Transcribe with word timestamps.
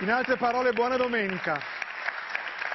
In 0.00 0.10
altre 0.10 0.36
parole, 0.36 0.72
buona 0.72 0.96
domenica. 0.96 1.71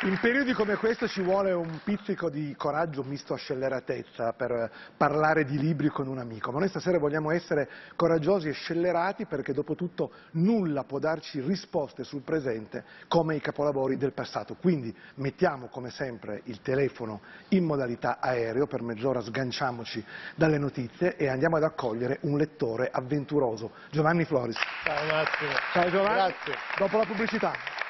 In 0.01 0.20
periodi 0.21 0.54
come 0.54 0.75
questo 0.75 1.08
ci 1.08 1.21
vuole 1.21 1.54
un 1.54 1.79
pizzico 1.83 2.29
di 2.29 2.54
coraggio 2.55 3.04
misto 3.04 3.33
a 3.33 3.38
scelleratezza 3.38 4.31
per 4.33 4.71
parlare 4.96 5.44
di 5.44 5.58
libri 5.58 5.89
con 5.89 6.08
un 6.08 6.20
amico, 6.20 6.51
ma 6.51 6.60
noi 6.60 6.67
stasera 6.70 6.99
vogliamo 6.99 7.31
essere 7.31 7.67
coraggiosi 7.96 8.47
e 8.47 8.52
scellerati 8.52 9.25
perché 9.25 9.54
dopo 9.54 9.73
tutto 9.73 10.12
nulla 10.33 10.83
può 10.83 10.99
darci 10.99 11.41
risposte 11.41 12.04
sul 12.04 12.22
presente 12.22 12.86
come 13.08 13.37
i 13.37 13.41
capolavori 13.41 13.97
del 13.97 14.13
passato. 14.13 14.55
Quindi 14.62 14.96
mettiamo 15.15 15.65
come 15.65 15.90
sempre 15.90 16.41
il 16.44 16.62
telefono 16.62 17.22
in 17.50 17.64
modalità 17.64 18.20
aereo, 18.20 18.68
per 18.68 18.84
mezz'ora 18.84 19.20
sganciamoci 19.20 20.05
dalle 20.36 20.59
notizie 20.59 21.16
e 21.16 21.27
andiamo 21.27 21.55
ad 21.55 21.64
accogliere 21.64 22.20
un 22.22 22.38
lettore 22.38 22.88
avventuroso, 22.91 23.72
Giovanni 23.90 24.26
Floris. 24.26 24.58
Ciao 24.84 25.05
Massimo. 25.12 25.52
Ciao 25.73 25.90
Giovanni, 25.90 26.16
Grazie. 26.16 26.54
dopo 26.77 26.98
la 26.98 27.05
pubblicità. 27.05 27.87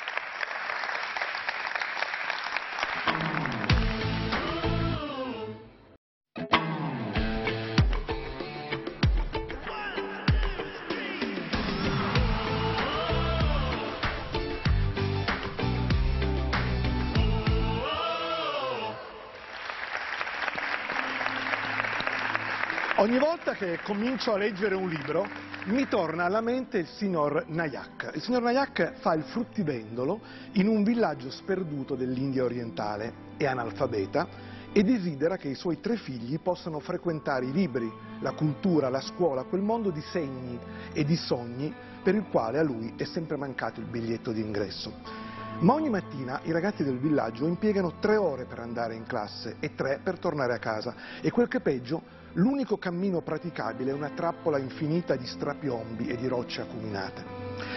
Ogni 23.00 23.20
volta 23.20 23.54
che 23.54 23.78
comincio 23.84 24.34
a 24.34 24.38
leggere 24.38 24.74
un 24.74 24.90
libro 24.90 25.24
mi 25.66 25.88
torna 25.88 26.26
alla 26.26 26.42
mente 26.42 26.80
il 26.80 26.88
signor 26.88 27.46
Nayak. 27.46 28.14
Il 28.16 28.24
signor 28.24 28.42
Nayak 28.42 28.94
fa 28.96 29.14
il 29.14 29.22
fruttivendolo 29.22 30.20
in 30.54 30.68
un 30.68 30.82
villaggio 30.82 31.30
sperduto 31.30 31.94
dell'India 31.94 32.44
orientale, 32.44 33.36
è 33.38 33.46
analfabeta 33.46 34.28
e 34.74 34.84
desidera 34.84 35.38
che 35.38 35.48
i 35.48 35.54
suoi 35.54 35.80
tre 35.80 35.98
figli 35.98 36.40
possano 36.40 36.80
frequentare 36.80 37.46
i 37.46 37.52
libri, 37.52 37.88
la 38.22 38.32
cultura, 38.32 38.90
la 38.90 39.02
scuola, 39.02 39.44
quel 39.44 39.62
mondo 39.62 39.92
di 39.92 40.02
segni 40.02 40.60
e 40.92 41.06
di 41.06 41.18
sogni 41.18 41.72
per 42.02 42.16
il 42.16 42.26
quale 42.32 42.58
a 42.58 42.64
lui 42.64 42.96
è 42.98 43.04
sempre 43.04 43.38
mancato 43.38 43.80
il 43.80 43.86
biglietto 43.86 44.32
d'ingresso. 44.32 45.28
Ma 45.60 45.74
ogni 45.74 45.90
mattina 45.90 46.40
i 46.44 46.52
ragazzi 46.52 46.84
del 46.84 47.00
villaggio 47.00 47.48
impiegano 47.48 48.00
tre 48.00 48.16
ore 48.16 48.46
per 48.46 48.60
andare 48.60 48.94
in 48.94 49.06
classe 49.06 49.56
e 49.60 49.74
tre 49.74 50.00
per 50.02 50.20
tornare 50.20 50.54
a 50.54 50.60
casa 50.60 50.94
e 51.20 51.32
quel 51.32 51.48
che 51.48 51.62
peggio, 51.62 52.26
l'unico 52.34 52.78
cammino 52.78 53.22
praticabile 53.22 53.92
è 53.92 53.94
una 53.94 54.12
trappola 54.16 54.58
infinita 54.58 55.16
di 55.16 55.26
strapiombi 55.26 56.08
e 56.08 56.16
di 56.18 56.28
rocce 56.28 56.62
acuminate. 56.62 57.24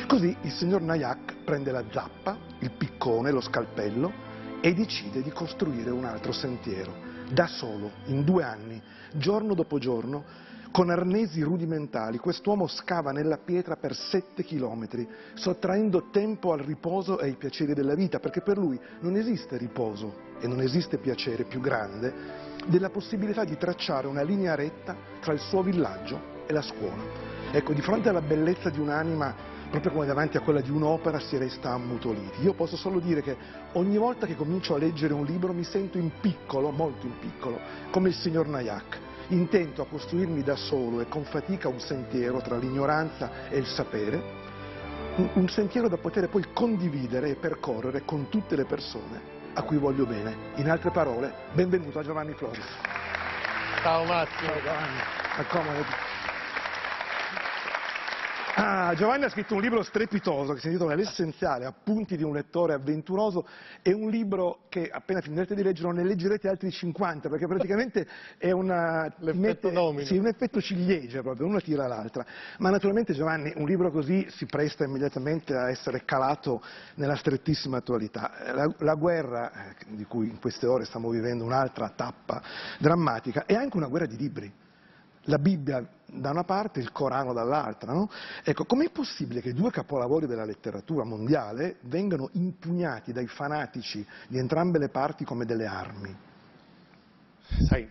Così 0.07 0.37
il 0.43 0.53
signor 0.53 0.83
Nayak 0.83 1.45
prende 1.45 1.71
la 1.71 1.85
zappa, 1.91 2.37
il 2.61 2.73
piccone, 2.73 3.31
lo 3.31 3.41
scalpello 3.41 4.29
e 4.61 4.75
decide 4.75 5.23
di 5.23 5.31
costruire 5.31 5.91
un 5.91 6.05
altro 6.05 6.33
sentiero, 6.33 6.93
da 7.31 7.47
solo, 7.47 7.91
in 8.07 8.25
due 8.25 8.43
anni, 8.43 8.81
giorno 9.15 9.55
dopo 9.55 9.79
giorno, 9.79 10.49
con 10.71 10.91
arnesi 10.91 11.41
rudimentali, 11.43 12.19
quest'uomo 12.19 12.69
scava 12.69 13.11
nella 13.11 13.39
pietra 13.39 13.77
per 13.77 13.95
sette 13.95 14.45
chilometri, 14.45 15.09
sottraendo 15.35 16.11
tempo 16.13 16.53
al 16.53 16.61
riposo 16.61 17.19
e 17.19 17.27
ai 17.27 17.35
piaceri 17.35 17.75
della 17.75 17.95
vita, 17.95 18.21
perché 18.21 18.41
per 18.41 18.57
lui 18.57 18.79
non 19.01 19.17
esiste 19.17 19.57
riposo 19.57 20.29
e 20.39 20.47
non 20.47 20.61
esiste 20.61 20.99
piacere 20.99 21.45
più 21.45 21.61
grande 21.61 22.49
della 22.67 22.91
possibilità 22.91 23.45
di 23.45 23.57
tracciare 23.57 24.07
una 24.07 24.23
linea 24.23 24.55
retta 24.55 24.97
tra 25.21 25.33
il 25.33 25.41
suo 25.41 25.63
villaggio 25.63 26.45
e 26.47 26.53
la 26.53 26.63
scuola. 26.63 27.03
Ecco, 27.53 27.73
di 27.73 27.81
fronte 27.81 28.09
alla 28.09 28.21
bellezza 28.21 28.71
di 28.71 28.79
un'anima, 28.79 29.35
proprio 29.71 29.93
come 29.93 30.07
davanti 30.07 30.37
a 30.37 30.41
quella 30.41 30.61
di 30.61 30.71
un'opera, 30.71 31.19
si 31.19 31.37
resta 31.37 31.71
ammutoliti. 31.71 32.43
Io 32.43 32.55
posso 32.55 32.77
solo 32.77 33.01
dire 33.01 33.23
che 33.23 33.37
ogni 33.73 33.97
volta 33.97 34.27
che 34.27 34.37
comincio 34.37 34.75
a 34.75 34.79
leggere 34.79 35.15
un 35.15 35.25
libro 35.25 35.53
mi 35.53 35.65
sento 35.65 35.99
in 35.99 36.11
piccolo, 36.21 36.71
molto 36.71 37.07
in 37.07 37.19
piccolo, 37.19 37.59
come 37.91 38.09
il 38.09 38.15
signor 38.15 38.47
Nayak 38.47 38.99
intento 39.29 39.83
a 39.83 39.87
costruirmi 39.87 40.43
da 40.43 40.57
solo 40.57 41.01
e 41.01 41.09
con 41.09 41.25
fatica 41.25 41.69
un 41.69 41.79
sentiero 41.79 42.41
tra 42.41 42.57
l'ignoranza 42.57 43.49
e 43.49 43.59
il 43.59 43.67
sapere, 43.67 44.39
un, 45.35 45.49
sentiero 45.49 45.89
da 45.89 45.99
poter 45.99 46.29
poi 46.29 46.47
condividere 46.53 47.31
e 47.31 47.35
percorrere 47.35 48.03
con 48.05 48.29
tutte 48.29 48.57
le 48.57 48.65
persone 48.65 49.39
a 49.55 49.63
cui 49.63 49.77
voglio 49.77 50.07
bene. 50.07 50.37
In 50.57 50.71
altre 50.71 50.91
parole, 50.91 51.33
benvenuto 51.53 51.99
a 51.99 52.03
Giovanni 52.03 52.33
Floris. 52.35 52.65
Ciao 53.83 54.05
Massimo. 54.05 54.51
Ciao 54.51 54.61
Giovanni, 54.61 54.99
accomodati. 55.37 56.10
Ah, 58.55 58.95
Giovanni 58.97 59.25
ha 59.25 59.31
scritto 59.31 59.55
un 59.55 59.61
libro 59.61 59.83
strepitoso 59.83 60.55
che 60.55 60.61
si 60.61 60.67
intitola 60.67 60.95
L'essenziale, 60.95 61.67
appunti 61.67 62.17
di 62.17 62.25
un 62.25 62.33
lettore 62.33 62.75
avventuroso, 62.75 63.47
è 63.81 63.93
un 63.93 64.11
libro 64.11 64.63
che 64.69 64.91
appena 64.91 65.21
finirete 65.21 65.55
di 65.55 65.63
leggerlo 65.63 65.93
ne 65.93 66.03
leggerete 66.03 66.49
altri 66.49 66.71
50, 66.71 67.29
perché 67.29 67.47
praticamente 67.47 68.07
è 68.39 68.51
una... 68.51 69.13
Domino. 69.21 70.05
Sì, 70.05 70.17
un 70.17 70.27
effetto 70.27 70.61
ciliegia 70.61 71.23
proprio, 71.23 71.47
una 71.47 71.61
tira 71.61 71.87
l'altra. 71.87 72.27
Ma 72.59 72.71
naturalmente 72.71 73.13
Giovanni, 73.13 73.53
un 73.57 73.67
libro 73.67 73.91
così 73.91 74.27
si 74.31 74.47
presta 74.47 74.85
immediatamente 74.85 75.55
a 75.55 75.71
essere 75.71 76.05
calato 76.05 76.63
nella 76.97 77.17
strettissima 77.17 77.79
attualità. 77.79 78.33
La, 78.53 78.75
la 78.79 78.95
guerra, 78.95 79.53
eh, 79.53 79.75
di 79.91 80.05
cui 80.05 80.29
in 80.29 80.41
queste 80.41 80.67
ore 80.67 80.85
stiamo 80.85 81.09
vivendo 81.11 81.45
un'altra 81.45 81.93
tappa 81.95 82.43
drammatica, 82.79 83.45
è 83.47 83.55
anche 83.55 83.77
una 83.77 83.87
guerra 83.87 84.07
di 84.07 84.17
libri 84.17 84.53
la 85.25 85.39
Bibbia 85.39 85.87
da 86.07 86.31
una 86.31 86.45
parte 86.45 86.81
e 86.81 86.83
il 86.83 86.93
Corano 86.93 87.33
dall'altra. 87.33 87.93
No? 87.93 88.11
Ecco, 88.43 88.65
com'è 88.65 88.91
possibile 88.91 89.41
che 89.41 89.53
due 89.53 89.71
capolavori 89.71 90.27
della 90.27 90.45
letteratura 90.45 91.05
mondiale 91.05 91.77
vengano 91.83 92.29
impugnati 92.33 93.13
dai 93.13 93.27
fanatici 93.27 94.05
di 94.29 94.39
entrambe 94.39 94.79
le 94.79 94.89
parti 94.89 95.25
come 95.25 95.45
delle 95.45 95.67
armi? 95.67 96.15
Sai, 97.67 97.89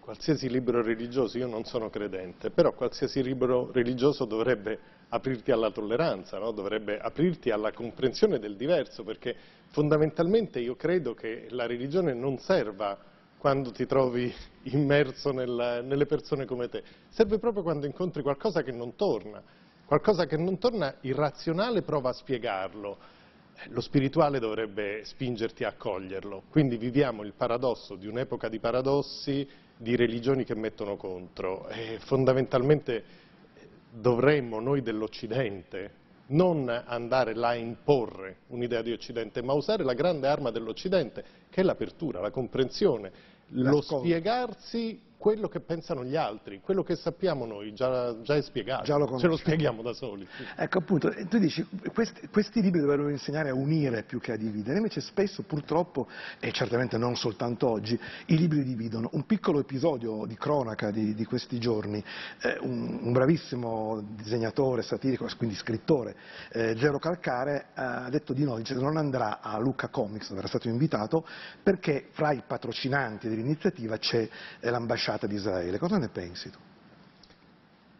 qualsiasi 0.00 0.48
libro 0.48 0.82
religioso, 0.82 1.38
io 1.38 1.46
non 1.46 1.64
sono 1.64 1.88
credente, 1.88 2.50
però 2.50 2.72
qualsiasi 2.72 3.22
libro 3.22 3.70
religioso 3.72 4.24
dovrebbe 4.24 4.78
aprirti 5.08 5.50
alla 5.50 5.70
tolleranza, 5.70 6.38
no? 6.38 6.52
dovrebbe 6.52 6.98
aprirti 6.98 7.50
alla 7.50 7.72
comprensione 7.72 8.38
del 8.38 8.56
diverso, 8.56 9.04
perché 9.04 9.36
fondamentalmente 9.68 10.58
io 10.58 10.74
credo 10.74 11.14
che 11.14 11.46
la 11.50 11.66
religione 11.66 12.14
non 12.14 12.38
serva 12.38 12.98
quando 13.42 13.72
ti 13.72 13.86
trovi 13.86 14.32
immerso 14.70 15.32
nel, 15.32 15.82
nelle 15.82 16.06
persone 16.06 16.44
come 16.44 16.68
te, 16.68 16.84
serve 17.08 17.40
proprio 17.40 17.64
quando 17.64 17.86
incontri 17.86 18.22
qualcosa 18.22 18.62
che 18.62 18.70
non 18.70 18.94
torna, 18.94 19.42
qualcosa 19.84 20.26
che 20.26 20.36
non 20.36 20.58
torna 20.58 20.94
irrazionale 21.00 21.82
prova 21.82 22.10
a 22.10 22.12
spiegarlo, 22.12 22.98
lo 23.70 23.80
spirituale 23.80 24.38
dovrebbe 24.38 25.04
spingerti 25.04 25.64
a 25.64 25.74
coglierlo, 25.76 26.44
quindi 26.50 26.76
viviamo 26.76 27.24
il 27.24 27.32
paradosso 27.36 27.96
di 27.96 28.06
un'epoca 28.06 28.48
di 28.48 28.60
paradossi, 28.60 29.48
di 29.76 29.96
religioni 29.96 30.44
che 30.44 30.54
mettono 30.54 30.94
contro. 30.94 31.66
E 31.66 31.98
fondamentalmente 31.98 33.02
dovremmo 33.90 34.60
noi 34.60 34.82
dell'Occidente 34.82 35.98
non 36.26 36.68
andare 36.68 37.34
là 37.34 37.48
a 37.48 37.54
imporre 37.54 38.36
un'idea 38.48 38.82
di 38.82 38.92
Occidente, 38.92 39.42
ma 39.42 39.52
usare 39.52 39.82
la 39.82 39.94
grande 39.94 40.28
arma 40.28 40.50
dell'Occidente, 40.50 41.24
che 41.50 41.60
è 41.60 41.64
l'apertura, 41.64 42.20
la 42.20 42.30
comprensione, 42.30 43.31
lo 43.52 43.80
spiegarsi 43.80 45.00
quello 45.22 45.46
che 45.46 45.60
pensano 45.60 46.04
gli 46.04 46.16
altri, 46.16 46.58
quello 46.60 46.82
che 46.82 46.96
sappiamo 46.96 47.46
noi, 47.46 47.72
già, 47.74 48.20
già 48.22 48.34
è 48.34 48.42
spiegato, 48.42 48.82
Già 48.82 48.96
lo 48.96 49.16
ce 49.20 49.28
lo 49.28 49.36
spieghiamo 49.36 49.80
da 49.80 49.92
soli. 49.92 50.26
Ecco 50.56 50.78
appunto, 50.78 51.14
tu 51.28 51.38
dici 51.38 51.64
questi, 51.94 52.26
questi 52.26 52.60
libri 52.60 52.80
dovrebbero 52.80 53.08
insegnare 53.08 53.50
a 53.50 53.54
unire 53.54 54.02
più 54.02 54.18
che 54.18 54.32
a 54.32 54.36
dividere, 54.36 54.78
invece 54.78 55.00
spesso 55.00 55.44
purtroppo, 55.44 56.08
e 56.40 56.50
certamente 56.50 56.98
non 56.98 57.14
soltanto 57.14 57.68
oggi, 57.68 57.96
i 58.26 58.36
libri 58.36 58.64
dividono. 58.64 59.10
Un 59.12 59.24
piccolo 59.24 59.60
episodio 59.60 60.26
di 60.26 60.34
cronaca 60.34 60.90
di, 60.90 61.14
di 61.14 61.24
questi 61.24 61.60
giorni, 61.60 62.02
eh, 62.42 62.58
un, 62.60 62.98
un 63.02 63.12
bravissimo 63.12 64.02
disegnatore 64.16 64.82
satirico, 64.82 65.28
quindi 65.36 65.54
scrittore, 65.54 66.16
eh, 66.50 66.74
Gero 66.74 66.98
Calcare, 66.98 67.66
ha 67.74 68.10
detto 68.10 68.32
di 68.32 68.42
no, 68.42 68.56
dice 68.56 68.74
che 68.74 68.80
non 68.80 68.96
andrà 68.96 69.40
a 69.40 69.56
Lucca 69.60 69.86
Comics, 69.86 70.30
dove 70.30 70.40
era 70.40 70.48
stato 70.48 70.66
invitato, 70.66 71.24
perché 71.62 72.08
fra 72.10 72.32
i 72.32 72.42
patrocinanti 72.44 73.28
dell'iniziativa 73.28 73.96
c'è 73.98 74.28
eh, 74.58 74.70
l'ambasciata 75.12 75.26
di 75.26 75.34
Israele. 75.34 75.78
Cosa 75.78 75.98
ne 75.98 76.08
pensi 76.08 76.50
tu? 76.50 76.58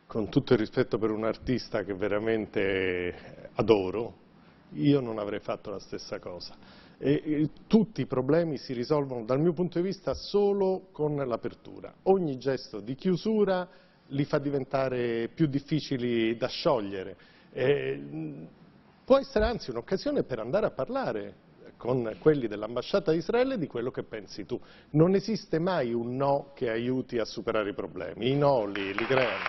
Con 0.06 0.28
tutto 0.28 0.52
il 0.52 0.58
rispetto 0.58 0.98
per 0.98 1.10
un 1.10 1.24
artista 1.24 1.84
che 1.84 1.94
veramente 1.94 3.50
adoro, 3.54 4.20
io 4.72 5.00
non 5.00 5.18
avrei 5.18 5.40
fatto 5.40 5.70
la 5.70 5.78
stessa 5.78 6.18
cosa. 6.18 6.54
E, 6.98 7.22
e, 7.24 7.50
tutti 7.66 8.02
i 8.02 8.06
problemi 8.06 8.58
si 8.58 8.72
risolvono 8.74 9.24
dal 9.24 9.40
mio 9.40 9.52
punto 9.52 9.80
di 9.80 9.84
vista 9.86 10.14
solo 10.14 10.88
con 10.92 11.16
l'apertura. 11.16 11.92
Ogni 12.04 12.38
gesto 12.38 12.80
di 12.80 12.94
chiusura 12.94 13.66
li 14.08 14.24
fa 14.24 14.38
diventare 14.38 15.28
più 15.28 15.46
difficili 15.46 16.36
da 16.36 16.48
sciogliere. 16.48 17.16
E, 17.52 18.02
può 19.04 19.18
essere 19.18 19.46
anzi 19.46 19.70
un'occasione 19.70 20.22
per 20.22 20.38
andare 20.38 20.66
a 20.66 20.70
parlare 20.70 21.34
con 21.82 22.14
quelli 22.20 22.46
dell'ambasciata 22.46 23.10
di 23.10 23.18
Israele 23.18 23.58
di 23.58 23.66
quello 23.66 23.90
che 23.90 24.04
pensi 24.04 24.46
tu. 24.46 24.56
Non 24.90 25.16
esiste 25.16 25.58
mai 25.58 25.92
un 25.92 26.14
no 26.14 26.52
che 26.54 26.70
aiuti 26.70 27.18
a 27.18 27.24
superare 27.24 27.70
i 27.70 27.74
problemi, 27.74 28.30
i 28.30 28.36
no 28.36 28.66
li, 28.66 28.94
li 28.94 29.04
creano. 29.04 29.42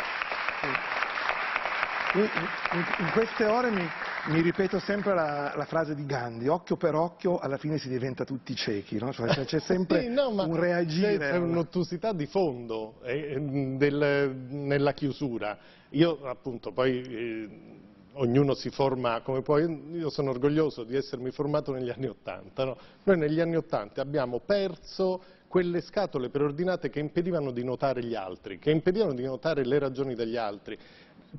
In, 2.15 3.11
queste 3.13 3.45
ore 3.45 3.69
mi, 3.69 3.87
mi 4.29 4.41
ripeto 4.41 4.79
sempre 4.79 5.13
la, 5.13 5.53
la, 5.55 5.65
frase 5.65 5.93
di 5.93 6.07
Gandhi, 6.07 6.47
occhio 6.47 6.75
per 6.75 6.95
occhio 6.95 7.37
alla 7.37 7.57
fine 7.57 7.77
si 7.77 7.87
diventa 7.87 8.23
tutti 8.23 8.55
ciechi, 8.55 8.97
no? 8.97 9.13
cioè, 9.13 9.45
c'è 9.45 9.59
sempre 9.61 10.01
sì, 10.01 10.09
no, 10.09 10.29
un 10.29 10.55
reagire. 10.55 11.29
C'è 11.29 11.37
un'ottusità 11.37 12.13
di 12.13 12.25
fondo 12.25 12.99
eh, 13.03 13.39
del, 13.77 14.35
nella 14.49 14.93
chiusura. 14.93 15.55
Io 15.89 16.25
appunto 16.25 16.71
poi... 16.71 17.01
Eh, 17.03 17.81
ognuno 18.13 18.53
si 18.53 18.69
forma 18.69 19.21
come 19.21 19.41
può, 19.41 19.57
io 19.57 20.09
sono 20.09 20.31
orgoglioso 20.31 20.83
di 20.83 20.95
essermi 20.95 21.31
formato 21.31 21.71
negli 21.71 21.89
anni 21.89 22.07
Ottanta. 22.07 22.65
No? 22.65 22.77
Noi 23.03 23.17
negli 23.17 23.39
anni 23.39 23.55
Ottanta 23.55 24.01
abbiamo 24.01 24.39
perso 24.39 25.21
quelle 25.47 25.81
scatole 25.81 26.29
preordinate 26.29 26.89
che 26.89 26.99
impedivano 26.99 27.51
di 27.51 27.63
notare 27.63 28.03
gli 28.03 28.15
altri, 28.15 28.57
che 28.57 28.71
impedivano 28.71 29.13
di 29.13 29.23
notare 29.23 29.63
le 29.63 29.77
ragioni 29.77 30.15
degli 30.15 30.35
altri. 30.35 30.77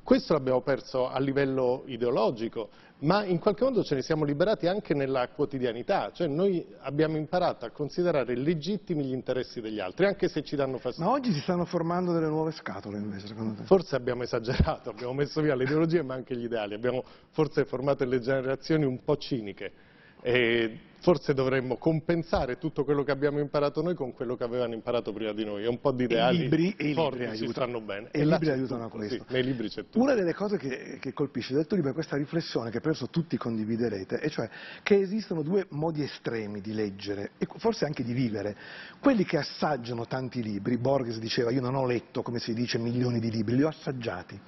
Questo 0.03 0.33
l'abbiamo 0.33 0.61
perso 0.61 1.09
a 1.09 1.19
livello 1.19 1.83
ideologico, 1.85 2.69
ma 2.99 3.23
in 3.23 3.39
qualche 3.39 3.63
modo 3.63 3.81
ce 3.83 3.95
ne 3.95 4.01
siamo 4.01 4.25
liberati 4.25 4.67
anche 4.67 4.93
nella 4.93 5.29
quotidianità, 5.29 6.11
cioè 6.11 6.27
noi 6.27 6.65
abbiamo 6.81 7.17
imparato 7.17 7.65
a 7.65 7.69
considerare 7.69 8.35
legittimi 8.35 9.05
gli 9.05 9.13
interessi 9.13 9.61
degli 9.61 9.79
altri, 9.79 10.05
anche 10.05 10.27
se 10.27 10.43
ci 10.43 10.55
danno 10.55 10.79
fastidio. 10.79 11.09
Ma 11.09 11.15
oggi 11.15 11.31
si 11.31 11.39
stanno 11.39 11.65
formando 11.65 12.11
delle 12.11 12.27
nuove 12.27 12.51
scatole 12.51 12.97
invece, 12.97 13.27
secondo 13.27 13.53
te? 13.53 13.63
Forse 13.63 13.95
abbiamo 13.95 14.23
esagerato, 14.23 14.89
abbiamo 14.89 15.13
messo 15.13 15.41
via 15.41 15.55
le 15.55 15.63
ideologie 15.63 16.03
ma 16.03 16.13
anche 16.13 16.35
gli 16.35 16.43
ideali, 16.43 16.73
abbiamo 16.73 17.03
forse 17.31 17.65
formato 17.65 18.03
delle 18.03 18.19
generazioni 18.19 18.83
un 18.85 19.01
po' 19.03 19.15
ciniche. 19.17 19.71
E 20.21 20.79
forse 21.05 21.35
dovremmo 21.35 21.77
compensare 21.77 22.57
tutto 22.57 22.83
quello 22.83 23.03
che 23.03 23.11
abbiamo 23.11 23.37
imparato 23.37 23.83
noi 23.83 23.93
con 23.93 24.11
quello 24.11 24.35
che 24.35 24.43
avevano 24.43 24.73
imparato 24.73 25.13
prima 25.13 25.33
di 25.33 25.45
noi. 25.45 25.63
È 25.63 25.67
un 25.67 25.79
po' 25.79 25.91
di 25.91 26.05
ideali 26.05 26.35
e 26.35 26.41
libri, 26.41 26.75
e 26.75 26.93
forti 26.95 27.19
libri 27.19 27.37
ci 27.37 27.47
stanno 27.49 27.79
bene. 27.79 28.07
E, 28.09 28.21
i 28.21 28.25
libri 28.25 28.49
aiutano 28.49 28.85
a 28.85 28.89
questo. 28.89 29.23
Sì, 29.27 29.33
nei 29.33 29.43
libri 29.43 29.69
c'è 29.69 29.83
tutto. 29.83 29.99
Una 29.99 30.15
delle 30.15 30.33
cose 30.33 30.57
che, 30.57 30.97
che, 30.99 31.13
colpisce 31.13 31.53
del 31.53 31.67
tuo 31.67 31.75
libro 31.75 31.91
è 31.91 31.93
questa 31.93 32.17
riflessione 32.17 32.71
che 32.71 32.79
penso 32.79 33.09
tutti 33.09 33.37
condividerete, 33.37 34.19
e 34.19 34.31
cioè 34.31 34.49
che 34.81 34.99
esistono 34.99 35.43
due 35.43 35.67
modi 35.69 36.01
estremi 36.01 36.59
di 36.59 36.73
leggere 36.73 37.33
e 37.37 37.45
forse 37.57 37.85
anche 37.85 38.03
di 38.03 38.13
vivere. 38.13 38.57
Quelli 38.99 39.25
che 39.25 39.37
assaggiano 39.37 40.07
tanti 40.07 40.41
libri, 40.41 40.79
Borges 40.79 41.19
diceva 41.19 41.51
io 41.51 41.61
non 41.61 41.75
ho 41.75 41.85
letto, 41.85 42.23
come 42.23 42.39
si 42.39 42.55
dice, 42.55 42.79
milioni 42.79 43.19
di 43.19 43.29
libri, 43.29 43.57
li 43.57 43.61
ho 43.61 43.67
assaggiati. 43.67 44.39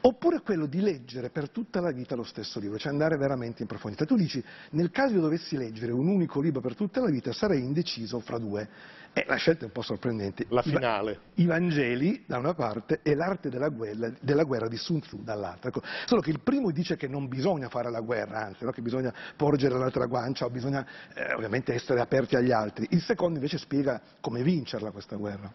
Oppure 0.00 0.40
quello 0.40 0.64
di 0.64 0.80
leggere 0.80 1.28
per 1.28 1.50
tutta 1.50 1.80
la 1.80 1.90
vita 1.90 2.14
lo 2.14 2.24
stesso 2.24 2.58
libro, 2.58 2.78
cioè 2.78 2.90
andare 2.90 3.18
veramente 3.18 3.60
in 3.60 3.68
profondità. 3.68 4.06
Tu 4.06 4.16
dici, 4.16 4.42
nel 4.70 4.90
caso 4.90 5.12
io 5.12 5.20
dovessi 5.20 5.58
leggere 5.58 5.88
leggere 5.90 5.92
un 5.92 6.06
unico 6.06 6.40
libro 6.40 6.60
per 6.60 6.74
tutta 6.74 7.00
la 7.00 7.10
vita 7.10 7.32
sarei 7.32 7.60
indeciso 7.60 8.20
fra 8.20 8.38
due. 8.38 8.68
E 9.12 9.24
la 9.26 9.34
scelta 9.34 9.62
è 9.62 9.64
un 9.64 9.72
po' 9.72 9.82
sorprendente. 9.82 10.46
La 10.50 10.62
finale. 10.62 11.18
I, 11.34 11.44
Vangeli 11.44 12.22
da 12.26 12.38
una 12.38 12.54
parte 12.54 13.00
e 13.02 13.16
l'arte 13.16 13.48
della 13.48 13.68
guerra, 13.68 14.12
della 14.20 14.44
guerra 14.44 14.68
di 14.68 14.76
Sun 14.76 15.00
Tzu 15.00 15.22
dall'altra. 15.24 15.72
Solo 16.06 16.20
che 16.20 16.30
il 16.30 16.38
primo 16.38 16.70
dice 16.70 16.96
che 16.96 17.08
non 17.08 17.26
bisogna 17.26 17.68
fare 17.68 17.90
la 17.90 18.00
guerra, 18.00 18.46
anzi 18.46 18.64
no? 18.64 18.70
che 18.70 18.82
bisogna 18.82 19.12
porgere 19.36 19.76
l'altra 19.76 20.06
guancia 20.06 20.44
o 20.44 20.50
bisogna 20.50 20.86
eh, 21.12 21.34
ovviamente 21.34 21.74
essere 21.74 21.98
aperti 21.98 22.36
agli 22.36 22.52
altri. 22.52 22.86
Il 22.90 23.02
secondo 23.02 23.34
invece 23.34 23.58
spiega 23.58 24.00
come 24.20 24.44
vincerla 24.44 24.92
questa 24.92 25.16
guerra. 25.16 25.52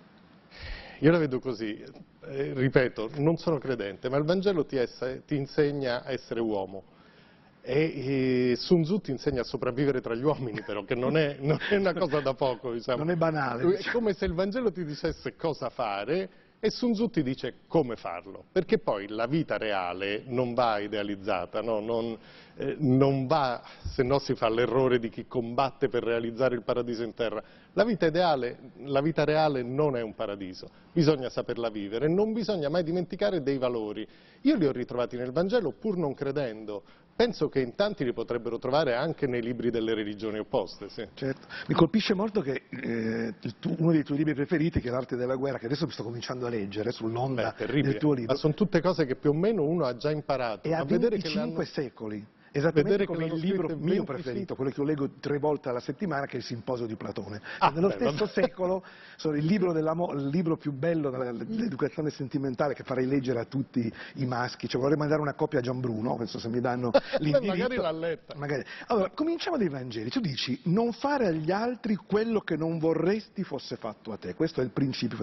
Io 0.99 1.11
la 1.11 1.17
vedo 1.17 1.39
così, 1.39 1.81
eh, 2.25 2.53
ripeto, 2.53 3.11
non 3.17 3.38
sono 3.38 3.57
credente, 3.57 4.09
ma 4.09 4.17
il 4.17 4.23
Vangelo 4.23 4.65
ti, 4.65 4.77
essa, 4.77 5.13
ti 5.25 5.35
insegna 5.35 6.03
a 6.03 6.11
essere 6.11 6.41
uomo 6.41 6.94
e, 7.65 8.51
e 8.51 8.56
Sun 8.57 8.83
Tzu 8.83 9.00
ti 9.00 9.12
insegna 9.12 9.41
a 9.41 9.44
sopravvivere 9.44 10.00
tra 10.00 10.13
gli 10.13 10.23
uomini, 10.23 10.62
però, 10.62 10.83
che 10.83 10.94
non 10.94 11.17
è, 11.17 11.38
non 11.39 11.57
è 11.69 11.75
una 11.75 11.94
cosa 11.94 12.19
da 12.19 12.35
poco. 12.35 12.71
Diciamo. 12.71 13.00
Non 13.00 13.09
è 13.09 13.15
banale. 13.15 13.77
È 13.77 13.91
come 13.91 14.13
se 14.13 14.25
il 14.25 14.33
Vangelo 14.33 14.71
ti 14.71 14.85
dicesse 14.85 15.35
cosa 15.35 15.69
fare 15.69 16.29
e 16.65 16.71
Sun 16.71 16.94
Tzu 16.94 17.09
ti 17.09 17.21
dice 17.21 17.57
come 17.67 17.95
farlo, 17.95 18.45
perché 18.51 18.79
poi 18.79 19.07
la 19.07 19.27
vita 19.27 19.57
reale 19.57 20.23
non 20.25 20.53
va 20.53 20.79
idealizzata, 20.79 21.62
no? 21.62 21.79
non, 21.79 22.17
eh, 22.56 22.75
non, 22.79 23.27
va, 23.27 23.62
se 23.94 24.01
no 24.01 24.17
si 24.17 24.33
fa 24.33 24.50
l'errore 24.50 24.97
di 24.97 25.09
chi 25.09 25.27
combatte 25.27 25.89
per 25.89 26.03
realizzare 26.03 26.56
il 26.56 26.63
paradiso 26.63 27.03
in 27.03 27.13
terra. 27.13 27.44
La 27.73 27.83
vita, 27.83 28.07
ideale, 28.07 28.71
la 28.85 29.01
vita 29.01 29.23
reale 29.25 29.62
non 29.62 29.95
è 29.95 30.01
un 30.01 30.15
paradiso, 30.15 30.67
bisogna 30.91 31.29
saperla 31.29 31.69
vivere, 31.69 32.07
non 32.07 32.33
bisogna 32.33 32.69
mai 32.69 32.83
dimenticare 32.83 33.44
dei 33.44 33.59
valori. 33.59 34.07
Io 34.41 34.56
li 34.56 34.65
ho 34.65 34.71
ritrovati 34.71 35.17
nel 35.17 35.31
Vangelo 35.31 35.71
pur 35.71 35.97
non 35.97 36.15
credendo, 36.15 36.83
Penso 37.15 37.47
che 37.47 37.62
in 37.62 37.75
tanti 37.75 38.03
li 38.03 38.12
potrebbero 38.12 38.59
trovare 38.59 38.94
anche 38.94 39.25
nei 39.25 39.41
libri 39.41 39.71
delle 39.71 39.94
religioni 39.94 40.38
opposte. 40.38 40.89
Sì. 40.89 41.07
Certo. 41.13 41.47
Mi 41.67 41.73
colpisce 41.73 42.13
molto 42.13 42.41
che 42.41 42.63
eh, 42.69 43.33
tu, 43.57 43.73
uno 43.79 43.94
dei 43.94 44.03
tuoi 44.03 44.17
libri 44.17 44.33
preferiti, 44.33 44.81
che 44.81 44.89
è 44.89 44.91
L'arte 44.91 45.15
della 45.15 45.35
guerra, 45.35 45.57
che 45.57 45.67
adesso 45.67 45.85
mi 45.85 45.94
sto 45.94 46.03
cominciando 46.03 46.45
a 46.45 46.50
leggere 46.50 46.91
sull'onda 46.91 47.56
del 47.57 47.97
tuo 47.97 48.12
libro. 48.12 48.33
Ma 48.33 48.38
sono 48.38 48.53
tutte 48.53 48.81
cose 48.81 49.06
che 49.06 49.15
più 49.15 49.29
o 49.29 49.33
meno 49.33 49.63
uno 49.63 49.85
ha 49.85 49.95
già 49.95 50.12
imparato. 50.12 50.67
E 50.67 50.73
a, 50.73 50.79
a 50.79 50.83
25 50.83 51.39
hanno... 51.39 51.63
secoli. 51.63 52.25
Esattamente 52.57 53.05
come 53.05 53.25
il 53.25 53.33
libro 53.33 53.67
mio 53.67 53.77
25. 53.77 54.13
preferito, 54.13 54.55
quello 54.55 54.71
che 54.71 54.79
io 54.79 54.85
leggo 54.85 55.09
tre 55.19 55.39
volte 55.39 55.67
alla 55.67 55.81
settimana, 55.81 56.25
che 56.25 56.35
è 56.35 56.37
il 56.37 56.43
Simposio 56.45 56.85
di 56.85 56.95
Platone. 56.95 57.41
Ah, 57.59 57.69
Nello 57.69 57.89
beh, 57.89 57.95
stesso 57.95 58.27
secolo, 58.27 58.81
sono 59.17 59.35
il 59.35 59.43
libro, 59.43 59.77
il 59.77 60.27
libro, 60.29 60.55
più 60.55 60.71
bello 60.71 61.09
dell'educazione 61.09 62.11
sentimentale 62.11 62.73
che 62.73 62.83
farei 62.83 63.07
leggere 63.07 63.41
a 63.41 63.43
tutti 63.43 63.91
i 64.15 64.25
maschi. 64.25 64.69
Cioè, 64.69 64.79
vorrei 64.79 64.95
mandare 64.95 65.19
una 65.19 65.33
copia 65.33 65.59
a 65.59 65.61
Gianbruno, 65.61 66.15
penso 66.15 66.39
se 66.39 66.47
mi 66.47 66.61
danno 66.61 66.91
l'indirizzo. 67.19 67.51
magari 67.51 67.75
l'ha 67.75 67.91
letta. 67.91 68.35
Magari. 68.37 68.63
Allora, 68.87 69.09
cominciamo 69.09 69.57
dai 69.57 69.67
Vangeli. 69.67 70.09
Tu 70.09 70.21
dici, 70.21 70.57
non 70.65 70.93
fare 70.93 71.27
agli 71.27 71.51
altri 71.51 71.95
quello 71.95 72.39
che 72.39 72.55
non 72.55 72.79
vorresti 72.79 73.43
fosse 73.43 73.75
fatto 73.75 74.13
a 74.13 74.17
te. 74.17 74.33
Questo 74.33 74.61
è 74.61 74.63
il 74.63 74.69
principio. 74.69 75.17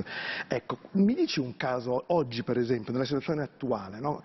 Ecco, 0.48 0.80
mi 0.92 1.14
dici 1.14 1.40
un 1.40 1.56
caso, 1.56 2.04
oggi 2.08 2.42
per 2.42 2.58
esempio, 2.58 2.92
nella 2.92 3.06
situazione 3.06 3.42
attuale, 3.42 4.00
no? 4.00 4.22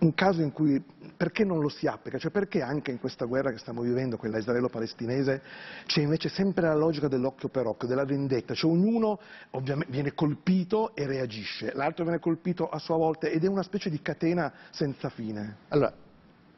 Un 0.00 0.14
caso 0.14 0.42
in 0.42 0.52
cui 0.52 0.80
perché 1.16 1.42
non 1.44 1.58
lo 1.58 1.68
si 1.68 1.88
applica? 1.88 2.18
Cioè 2.18 2.30
perché 2.30 2.62
anche 2.62 2.92
in 2.92 3.00
questa 3.00 3.24
guerra 3.24 3.50
che 3.50 3.58
stiamo 3.58 3.82
vivendo, 3.82 4.16
quella 4.16 4.38
israelo-palestinese, 4.38 5.42
c'è 5.86 6.02
invece 6.02 6.28
sempre 6.28 6.68
la 6.68 6.76
logica 6.76 7.08
dell'occhio 7.08 7.48
per 7.48 7.66
occhio, 7.66 7.88
della 7.88 8.04
vendetta, 8.04 8.54
cioè 8.54 8.70
ognuno 8.70 9.18
ovviamente 9.50 9.90
viene 9.90 10.14
colpito 10.14 10.94
e 10.94 11.04
reagisce, 11.04 11.72
l'altro 11.74 12.04
viene 12.04 12.20
colpito 12.20 12.68
a 12.68 12.78
sua 12.78 12.96
volta 12.96 13.26
ed 13.26 13.42
è 13.42 13.48
una 13.48 13.64
specie 13.64 13.90
di 13.90 14.00
catena 14.00 14.52
senza 14.70 15.08
fine. 15.08 15.56
Allora, 15.68 15.92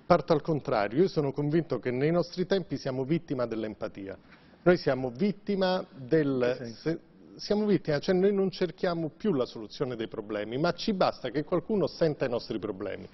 parto 0.04 0.34
al 0.34 0.42
contrario, 0.42 1.00
io 1.00 1.08
sono 1.08 1.32
convinto 1.32 1.78
che 1.78 1.90
nei 1.90 2.10
nostri 2.10 2.44
tempi 2.44 2.76
siamo 2.76 3.04
vittima 3.04 3.46
dell'empatia, 3.46 4.18
noi 4.62 4.76
siamo 4.76 5.08
vittima 5.08 5.82
del 5.96 7.00
siamo 7.40 7.64
vittime, 7.64 8.00
cioè 8.00 8.14
noi 8.14 8.34
non 8.34 8.50
cerchiamo 8.50 9.08
più 9.08 9.32
la 9.32 9.46
soluzione 9.46 9.96
dei 9.96 10.08
problemi, 10.08 10.58
ma 10.58 10.72
ci 10.72 10.92
basta 10.92 11.30
che 11.30 11.42
qualcuno 11.42 11.86
senta 11.86 12.26
i 12.26 12.28
nostri 12.28 12.58
problemi. 12.58 13.08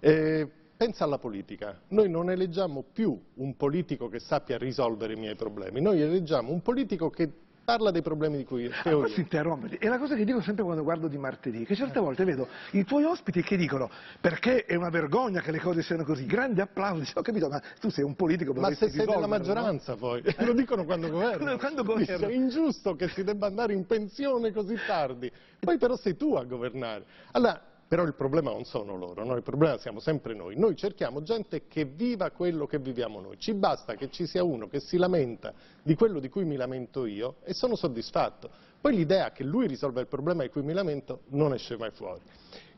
Eh, 0.00 0.48
pensa 0.76 1.04
alla 1.04 1.18
politica, 1.18 1.80
noi 1.88 2.10
non 2.10 2.28
eleggiamo 2.28 2.84
più 2.92 3.18
un 3.34 3.56
politico 3.56 4.08
che 4.08 4.18
sappia 4.18 4.58
risolvere 4.58 5.12
i 5.12 5.16
miei 5.16 5.36
problemi, 5.36 5.80
noi 5.80 6.00
eleggiamo 6.00 6.52
un 6.52 6.60
politico 6.60 7.08
che 7.08 7.30
parla 7.68 7.90
dei 7.90 8.00
problemi 8.00 8.38
di 8.38 8.44
cui 8.46 8.66
che 8.82 8.94
ho 8.94 9.02
Posso 9.02 9.20
interromperti? 9.20 9.76
È 9.76 9.88
la 9.88 9.98
cosa 9.98 10.14
che 10.14 10.24
dico 10.24 10.40
sempre 10.40 10.64
quando 10.64 10.82
guardo 10.82 11.06
di 11.06 11.18
martedì, 11.18 11.66
che 11.66 11.74
certe 11.74 12.00
volte 12.00 12.24
vedo 12.24 12.48
i 12.70 12.82
tuoi 12.84 13.04
ospiti 13.04 13.42
che 13.42 13.58
dicono 13.58 13.90
perché 14.22 14.64
è 14.64 14.74
una 14.74 14.88
vergogna 14.88 15.42
che 15.42 15.50
le 15.50 15.60
cose 15.60 15.82
siano 15.82 16.02
così, 16.02 16.24
grandi 16.24 16.62
applausi, 16.62 17.12
ho 17.14 17.20
capito, 17.20 17.46
ma 17.50 17.60
tu 17.78 17.90
sei 17.90 18.04
un 18.04 18.14
politico, 18.14 18.54
Ma 18.54 18.72
se 18.72 18.88
sei 18.88 19.04
della 19.04 19.26
maggioranza 19.26 19.92
no? 19.92 19.98
poi, 19.98 20.22
lo 20.46 20.54
dicono 20.54 20.86
quando 20.86 21.10
governano. 21.12 21.58
quando 21.58 21.84
governo. 21.84 22.28
È 22.28 22.32
ingiusto 22.32 22.96
che 22.96 23.08
si 23.08 23.22
debba 23.22 23.46
andare 23.48 23.74
in 23.74 23.84
pensione 23.84 24.50
così 24.50 24.74
tardi, 24.86 25.30
poi 25.60 25.76
però 25.76 25.94
sei 25.96 26.16
tu 26.16 26.36
a 26.36 26.44
governare. 26.44 27.04
Allora, 27.32 27.60
però 27.88 28.04
il 28.04 28.14
problema 28.14 28.50
non 28.50 28.64
sono 28.64 28.96
loro, 28.96 29.24
no? 29.24 29.34
il 29.34 29.42
problema 29.42 29.78
siamo 29.78 29.98
sempre 29.98 30.34
noi. 30.34 30.56
Noi 30.56 30.76
cerchiamo 30.76 31.22
gente 31.22 31.66
che 31.66 31.86
viva 31.86 32.30
quello 32.30 32.66
che 32.66 32.78
viviamo 32.78 33.18
noi. 33.18 33.38
Ci 33.38 33.54
basta 33.54 33.94
che 33.94 34.10
ci 34.10 34.26
sia 34.26 34.44
uno 34.44 34.68
che 34.68 34.78
si 34.78 34.98
lamenta 34.98 35.54
di 35.82 35.94
quello 35.94 36.20
di 36.20 36.28
cui 36.28 36.44
mi 36.44 36.56
lamento 36.56 37.06
io 37.06 37.36
e 37.44 37.54
sono 37.54 37.76
soddisfatto. 37.76 38.50
Poi 38.78 38.94
l'idea 38.94 39.32
che 39.32 39.42
lui 39.42 39.66
risolva 39.66 40.00
il 40.00 40.06
problema 40.06 40.42
di 40.42 40.50
cui 40.50 40.62
mi 40.62 40.74
lamento 40.74 41.22
non 41.28 41.54
esce 41.54 41.78
mai 41.78 41.90
fuori. 41.90 42.20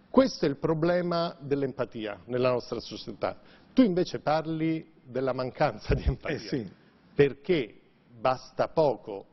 Questo 0.08 0.44
è 0.44 0.48
il 0.48 0.56
problema 0.56 1.36
dell'empatia 1.40 2.20
nella 2.26 2.52
nostra 2.52 2.78
società. 2.78 3.36
Tu 3.72 3.82
invece 3.82 4.20
parli 4.20 4.92
della 5.02 5.32
mancanza 5.32 5.92
di 5.92 6.04
empatia, 6.04 6.36
eh 6.36 6.38
sì. 6.38 6.72
perché 7.14 7.80
basta 8.16 8.68
poco, 8.68 9.26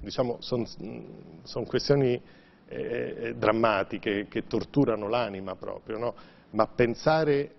diciamo, 0.00 0.36
sono 0.40 0.66
son 0.66 1.64
questioni 1.66 2.20
eh, 2.74 3.16
eh, 3.16 3.34
drammatiche 3.34 4.26
che 4.28 4.46
torturano 4.46 5.08
l'anima 5.08 5.54
proprio, 5.54 5.98
no? 5.98 6.14
ma 6.50 6.66
pensare 6.66 7.54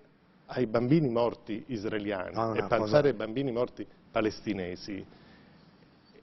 ai 0.46 0.66
bambini 0.66 1.08
morti 1.08 1.64
israeliani 1.68 2.34
no, 2.34 2.48
no, 2.48 2.54
e 2.54 2.60
pensare 2.60 2.78
cosa... 2.78 3.06
ai 3.06 3.12
bambini 3.14 3.50
morti 3.50 3.86
palestinesi 4.10 5.04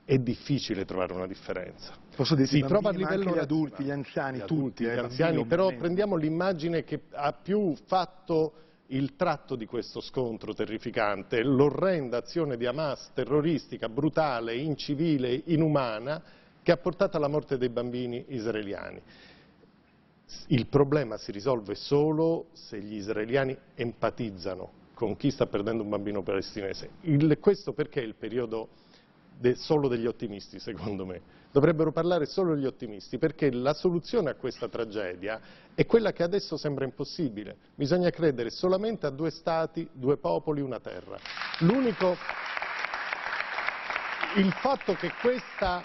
è 0.06 0.18
difficile 0.18 0.86
trovare 0.86 1.14
una 1.14 1.28
differenza. 1.28 1.94
Posso 2.16 2.36
dire, 2.36 2.48
si 2.48 2.60
trova 2.62 2.90
a 2.90 2.92
livello 2.92 3.34
gli 3.34 3.40
adulti, 3.40 3.84
gli 3.84 3.92
anziani, 3.92 4.38
gli 4.38 4.42
tutti, 4.42 4.54
adulti, 4.54 4.84
eh, 4.86 4.96
gli 4.96 5.00
anziani, 5.00 5.46
però 5.46 5.74
prendiamo 5.76 6.16
l'immagine 6.16 6.84
che 6.84 7.04
ha 7.12 7.34
più 7.34 7.74
fatto 7.86 8.54
il 8.88 9.16
tratto 9.16 9.56
di 9.56 9.66
questo 9.66 10.02
scontro 10.02 10.54
terrificante, 10.54 11.42
l'orrenda 11.42 12.18
azione 12.18 12.58
di 12.58 12.66
Hamas 12.66 13.12
terroristica, 13.14 13.90
brutale, 13.90 14.56
incivile, 14.56 15.42
inumana, 15.46 16.22
che 16.64 16.72
ha 16.72 16.78
portato 16.78 17.18
alla 17.18 17.28
morte 17.28 17.58
dei 17.58 17.70
bambini 17.70 18.26
israeliani. 18.30 19.02
il 20.48 20.66
problema 20.66 21.18
si 21.18 21.32
risolve 21.32 21.76
solo 21.76 22.48
se 22.54 22.80
gli 22.80 22.96
israeliani 22.96 23.56
empatizzano 23.76 24.82
con 24.94 25.16
chi 25.16 25.30
sta 25.30 25.46
perdendo 25.48 25.84
un 25.84 25.90
bambino 25.90 26.24
palestinese. 26.24 26.92
Il, 27.02 27.38
questo 27.40 27.74
perché 27.74 28.02
è 28.02 28.04
il 28.04 28.16
periodo 28.16 28.70
de, 29.38 29.56
solo 29.56 29.88
degli 29.88 30.06
ottimisti, 30.06 30.60
secondo 30.60 31.06
me. 31.06 31.42
Dovrebbero 31.52 31.92
parlare 31.92 32.26
solo 32.26 32.56
gli 32.56 32.66
ottimisti, 32.66 33.18
perché 33.18 33.52
la 33.52 33.74
soluzione 33.74 34.30
a 34.32 34.36
questa 34.36 34.70
tragedia 34.70 35.40
è 35.76 35.86
quella 35.86 36.12
che 36.12 36.24
adesso 36.24 36.58
sembra 36.58 36.86
impossibile. 36.86 37.58
Bisogna 37.76 38.10
credere 38.10 38.50
solamente 38.50 39.06
a 39.06 39.10
due 39.10 39.30
stati, 39.30 39.88
due 39.92 40.18
popoli, 40.18 40.62
una 40.62 40.80
terra. 40.80 41.18
L'unico... 41.60 42.16
Il 44.36 44.52
fatto 44.52 44.96
che 44.96 45.12
questa, 45.22 45.84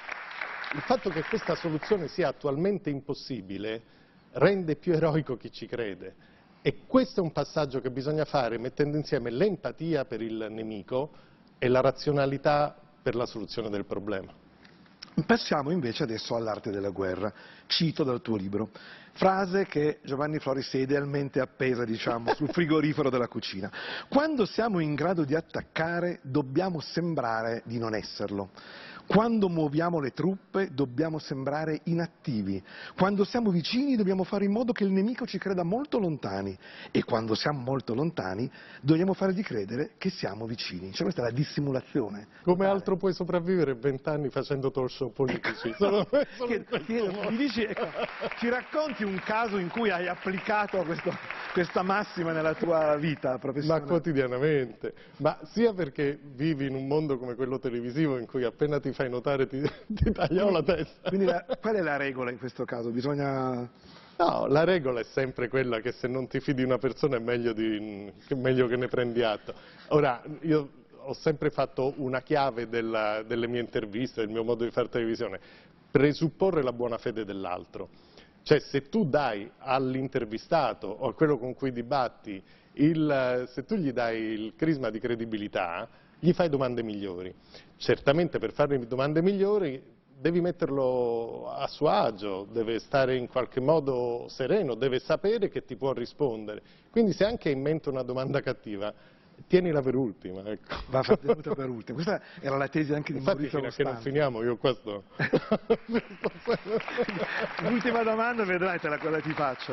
il 0.75 0.81
fatto 0.83 1.09
che 1.09 1.23
questa 1.25 1.55
soluzione 1.55 2.09
sia 2.09 2.29
attualmente 2.29 2.91
impossibile 2.91 3.83
rende 4.33 4.77
più 4.77 4.93
eroico 4.93 5.37
chi 5.37 5.51
ci 5.51 5.67
crede. 5.67 6.15
E 6.61 6.81
questo 6.87 7.21
è 7.21 7.23
un 7.23 7.33
passaggio 7.33 7.81
che 7.81 7.91
bisogna 7.91 8.25
fare 8.25 8.59
mettendo 8.59 8.97
insieme 8.97 9.31
l'empatia 9.31 10.05
per 10.05 10.21
il 10.21 10.49
nemico 10.51 11.11
e 11.59 11.69
la 11.69 11.81
razionalità 11.81 12.77
per 13.03 13.15
la 13.15 13.25
soluzione 13.25 13.71
del 13.71 13.87
problema. 13.87 14.33
Passiamo 15.25 15.71
invece 15.71 16.05
adesso 16.05 16.37
all'arte 16.37 16.71
della 16.71 16.91
guerra. 16.91 17.33
Cito 17.67 18.05
dal 18.05 18.21
tuo 18.21 18.37
libro. 18.37 18.71
Frase 19.13 19.67
che 19.67 19.99
Giovanni 20.05 20.39
Floris 20.39 20.73
è 20.75 20.79
idealmente 20.79 21.41
appesa, 21.41 21.85
diciamo, 21.85 22.35
sul 22.35 22.51
frigorifero 22.51 23.11
della 23.11 23.27
cucina. 23.27 23.71
Quando 24.09 24.45
siamo 24.45 24.79
in 24.79 24.95
grado 24.95 25.25
di 25.25 25.35
attaccare, 25.35 26.21
dobbiamo 26.23 26.81
sembrare 26.81 27.63
di 27.65 27.79
non 27.79 27.95
esserlo. 27.95 28.51
Quando 29.09 29.49
muoviamo 29.49 30.01
le 30.01 30.11
truppe 30.11 30.69
dobbiamo 30.71 31.19
sembrare 31.19 31.81
inattivi, 31.85 32.63
quando 32.95 33.25
siamo 33.25 33.51
vicini 33.51 33.97
dobbiamo 33.97 34.23
fare 34.23 34.45
in 34.45 34.53
modo 34.53 34.73
che 34.73 34.85
il 34.85 34.91
nemico 34.91 35.27
ci 35.27 35.39
creda 35.39 35.63
molto 35.63 35.99
lontani 35.99 36.57
e 36.91 37.03
quando 37.05 37.35
siamo 37.35 37.59
molto 37.59 37.95
lontani 37.95 38.51
dobbiamo 38.83 39.15
fargli 39.15 39.43
credere 39.43 39.93
che 39.97 40.11
siamo 40.11 40.45
vicini. 40.45 40.93
Cioè 40.93 41.05
questa 41.05 41.23
è 41.23 41.25
la 41.25 41.31
dissimulazione. 41.31 42.27
Come 42.43 42.67
altro 42.67 42.99
puoi 42.99 43.15
sopravvivere 43.15 43.75
vent'anni 43.77 44.29
facendo 44.29 44.71
show 44.89 45.11
politici? 45.11 45.69
Ecco. 45.71 46.05
che, 46.47 46.67
che, 46.67 47.11
dici, 47.35 47.63
ecco, 47.63 47.87
ci 48.39 48.51
racconti 48.51 49.05
un 49.05 49.19
caso 49.25 49.57
in 49.57 49.71
cui 49.71 49.91
hai 49.91 50.07
applicato 50.07 50.83
questo, 50.83 51.17
questa 51.55 51.83
massima 51.83 52.33
nella 52.33 52.53
tua 52.53 52.95
vita 52.97 53.39
professionale? 53.39 53.81
Ma 53.81 53.87
quotidianamente, 53.87 54.93
ma 55.17 55.39
sia 55.45 55.73
perché 55.73 56.19
vivi 56.35 56.67
in 56.67 56.75
un 56.75 56.87
mondo 56.87 57.17
come 57.17 57.35
quello 57.35 57.59
televisivo 57.59 58.19
in 58.19 58.27
cui 58.27 58.45
appena 58.45 58.79
ti 58.79 58.97
fai 58.99 59.09
notare 59.09 59.47
ti, 59.47 59.63
ti 59.87 60.11
tagliamo 60.11 60.51
la 60.51 60.63
testa. 60.65 61.09
Quindi 61.09 61.27
la, 61.27 61.45
qual 61.61 61.77
è 61.77 61.81
la 61.81 61.97
regola 61.97 62.33
in 62.33 62.39
questo 62.39 62.65
caso? 62.65 62.91
Bisogna... 62.91 63.71
No, 64.17 64.47
la 64.49 64.65
regola 64.65 64.99
è 64.99 65.05
sempre 65.05 65.47
quella 65.47 65.79
che 65.79 65.93
se 65.93 66.09
non 66.09 66.27
ti 66.27 66.41
fidi 66.41 66.63
di 66.63 66.65
una 66.65 66.79
persona 66.79 67.15
è 67.15 67.21
meglio, 67.21 67.53
di, 67.53 68.13
meglio 68.35 68.67
che 68.67 68.75
ne 68.75 68.89
prendi 68.89 69.23
atto. 69.23 69.55
Ora, 69.91 70.21
io 70.41 70.71
ho 70.97 71.13
sempre 71.13 71.51
fatto 71.51 71.95
una 71.99 72.21
chiave 72.23 72.69
della, 72.69 73.23
delle 73.23 73.47
mie 73.47 73.61
interviste, 73.61 74.23
del 74.23 74.31
mio 74.31 74.43
modo 74.43 74.65
di 74.65 74.73
fare 74.73 74.89
televisione, 74.89 75.39
presupporre 75.93 76.65
la 76.65 76.73
buona 76.73 76.99
fede 76.99 77.25
dell'altro. 77.25 77.89
Cioè 78.43 78.59
se 78.59 78.89
tu 78.89 79.05
dai 79.05 79.49
all'intervistato 79.59 80.89
o 80.89 81.07
a 81.07 81.15
quello 81.15 81.39
con 81.39 81.55
cui 81.55 81.71
dibatti, 81.71 82.43
il, 82.73 83.49
se 83.53 83.65
tu 83.65 83.77
gli 83.77 83.93
dai 83.93 84.21
il 84.21 84.55
crisma 84.57 84.91
di 84.91 84.99
credibilità, 84.99 85.89
gli 86.19 86.33
fai 86.33 86.49
domande 86.49 86.83
migliori. 86.83 87.33
Certamente 87.77 88.39
per 88.39 88.53
fare 88.53 88.79
domande 88.87 89.23
migliori 89.23 89.81
devi 90.21 90.41
metterlo 90.41 91.49
a 91.51 91.69
suo 91.69 91.89
agio, 91.89 92.45
deve 92.51 92.81
stare 92.81 93.17
in 93.17 93.29
qualche 93.29 93.61
modo 93.61 94.27
sereno, 94.29 94.75
deve 94.75 94.99
sapere 94.99 95.49
che 95.49 95.65
ti 95.65 95.77
può 95.77 95.93
rispondere. 95.93 96.61
Quindi 96.91 97.13
se 97.13 97.25
anche 97.25 97.51
in 97.51 97.61
mente 97.61 97.89
una 97.89 98.03
domanda 98.03 98.41
cattiva, 98.41 98.93
tienila 99.47 99.81
per 99.81 99.95
ultima. 99.95 100.43
Ecco. 100.45 100.75
Va 100.89 101.03
tenuta 101.03 101.55
per 101.55 101.69
ultima. 101.69 102.03
Questa 102.03 102.21
era 102.41 102.57
la 102.57 102.67
tesi 102.67 102.93
anche 102.93 103.13
di 103.13 103.19
Infatti, 103.19 103.43
Maurizio 103.43 103.59
fino 103.59 103.69
a 103.69 103.75
che 103.77 103.85
non 103.85 103.97
finiamo, 104.03 104.43
io 104.43 104.57
qua 104.57 104.75
sto... 104.75 105.05
L'ultima 107.63 108.03
domanda, 108.03 108.43
vedrai 108.45 108.81
te 108.81 108.89
la 108.89 108.99
quella 108.99 109.21
ti 109.21 109.33
faccio. 109.33 109.73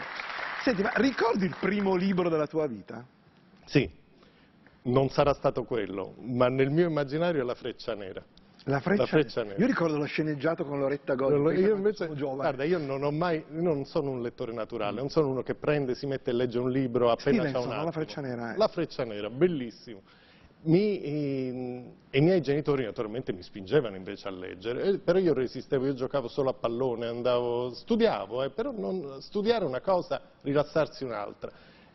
Senti, 0.62 0.84
ma 0.84 0.92
ricordi 0.96 1.46
il 1.46 1.56
primo 1.60 1.96
libro 1.96 2.30
della 2.30 2.48
tua 2.48 2.68
vita? 2.68 3.04
Sì 3.66 4.04
non 4.86 5.10
sarà 5.10 5.34
stato 5.34 5.64
quello, 5.64 6.16
ma 6.20 6.48
nel 6.48 6.70
mio 6.70 6.88
immaginario 6.88 7.42
è 7.42 7.46
la 7.46 7.56
freccia 7.56 7.94
nera. 7.96 8.24
La 8.68 8.80
freccia, 8.80 9.02
la 9.04 9.08
freccia 9.08 9.44
nera. 9.44 9.60
Io 9.60 9.68
ricordo 9.68 9.98
lo 9.98 10.06
sceneggiato 10.06 10.66
con 10.66 10.80
Loretta 10.80 11.14
Godi. 11.14 11.60
Io 11.60 11.76
invece, 11.76 12.08
guarda, 12.08 12.64
io 12.64 12.80
non 12.80 13.04
ho 13.04 13.12
mai, 13.12 13.44
non 13.50 13.86
sono 13.86 14.10
un 14.10 14.24
lettore 14.24 14.54
naturale, 14.54 15.00
non 15.00 15.10
sono 15.10 15.28
uno 15.30 15.44
che 15.44 15.54
prende, 15.54 15.94
si 15.94 16.08
mette 16.08 16.32
e 16.32 16.34
legge 16.34 16.58
un 16.58 16.72
libro 16.72 17.12
appena 17.12 17.44
c'è 17.44 17.50
un 17.50 17.56
attimo. 17.56 17.84
la 17.84 17.92
freccia 17.92 18.22
nera. 18.22 18.54
È. 18.54 18.58
La 18.58 18.68
freccia 18.68 19.04
nera, 19.04 19.30
bellissimo. 19.30 20.02
Mi, 20.62 21.00
eh, 21.00 21.84
I 22.10 22.22
miei 22.22 22.42
genitori 22.42 22.86
naturalmente 22.86 23.32
mi 23.34 23.44
spingevano 23.44 23.96
invece 23.96 24.28
a 24.28 24.32
leggere, 24.32 24.84
eh, 24.84 24.98
però 24.98 25.20
io 25.20 25.36
resistevo, 25.36 25.86
io 25.86 25.94
giocavo 25.94 26.28
solo 26.28 26.50
a 26.50 26.54
pallone, 26.54 27.06
andavo, 27.06 27.72
studiavo, 27.72 28.42
eh, 28.44 28.50
però 28.50 28.72
non, 28.72 29.18
studiare 29.20 29.64
una 29.64 29.82
cosa, 29.82 30.20
rilassarsi 30.42 31.04
un'altra. 31.04 31.52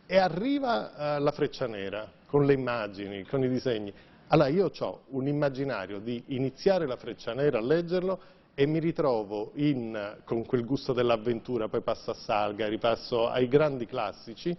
E 0.06 0.16
arriva 0.18 1.16
eh, 1.16 1.20
la 1.20 1.32
freccia 1.32 1.66
nera, 1.66 2.08
con 2.30 2.46
le 2.46 2.52
immagini, 2.52 3.24
con 3.24 3.42
i 3.42 3.48
disegni. 3.48 3.92
Allora 4.28 4.48
io 4.48 4.70
ho 4.78 5.00
un 5.08 5.26
immaginario 5.26 5.98
di 5.98 6.22
iniziare 6.28 6.86
la 6.86 6.94
freccia 6.94 7.34
nera 7.34 7.58
a 7.58 7.60
leggerlo 7.60 8.20
e 8.54 8.66
mi 8.66 8.78
ritrovo 8.78 9.50
in, 9.54 10.18
con 10.24 10.46
quel 10.46 10.64
gusto 10.64 10.92
dell'avventura, 10.92 11.66
poi 11.66 11.80
passo 11.80 12.12
a 12.12 12.14
Salga, 12.14 12.68
ripasso 12.68 13.26
ai 13.26 13.48
grandi 13.48 13.84
classici 13.84 14.56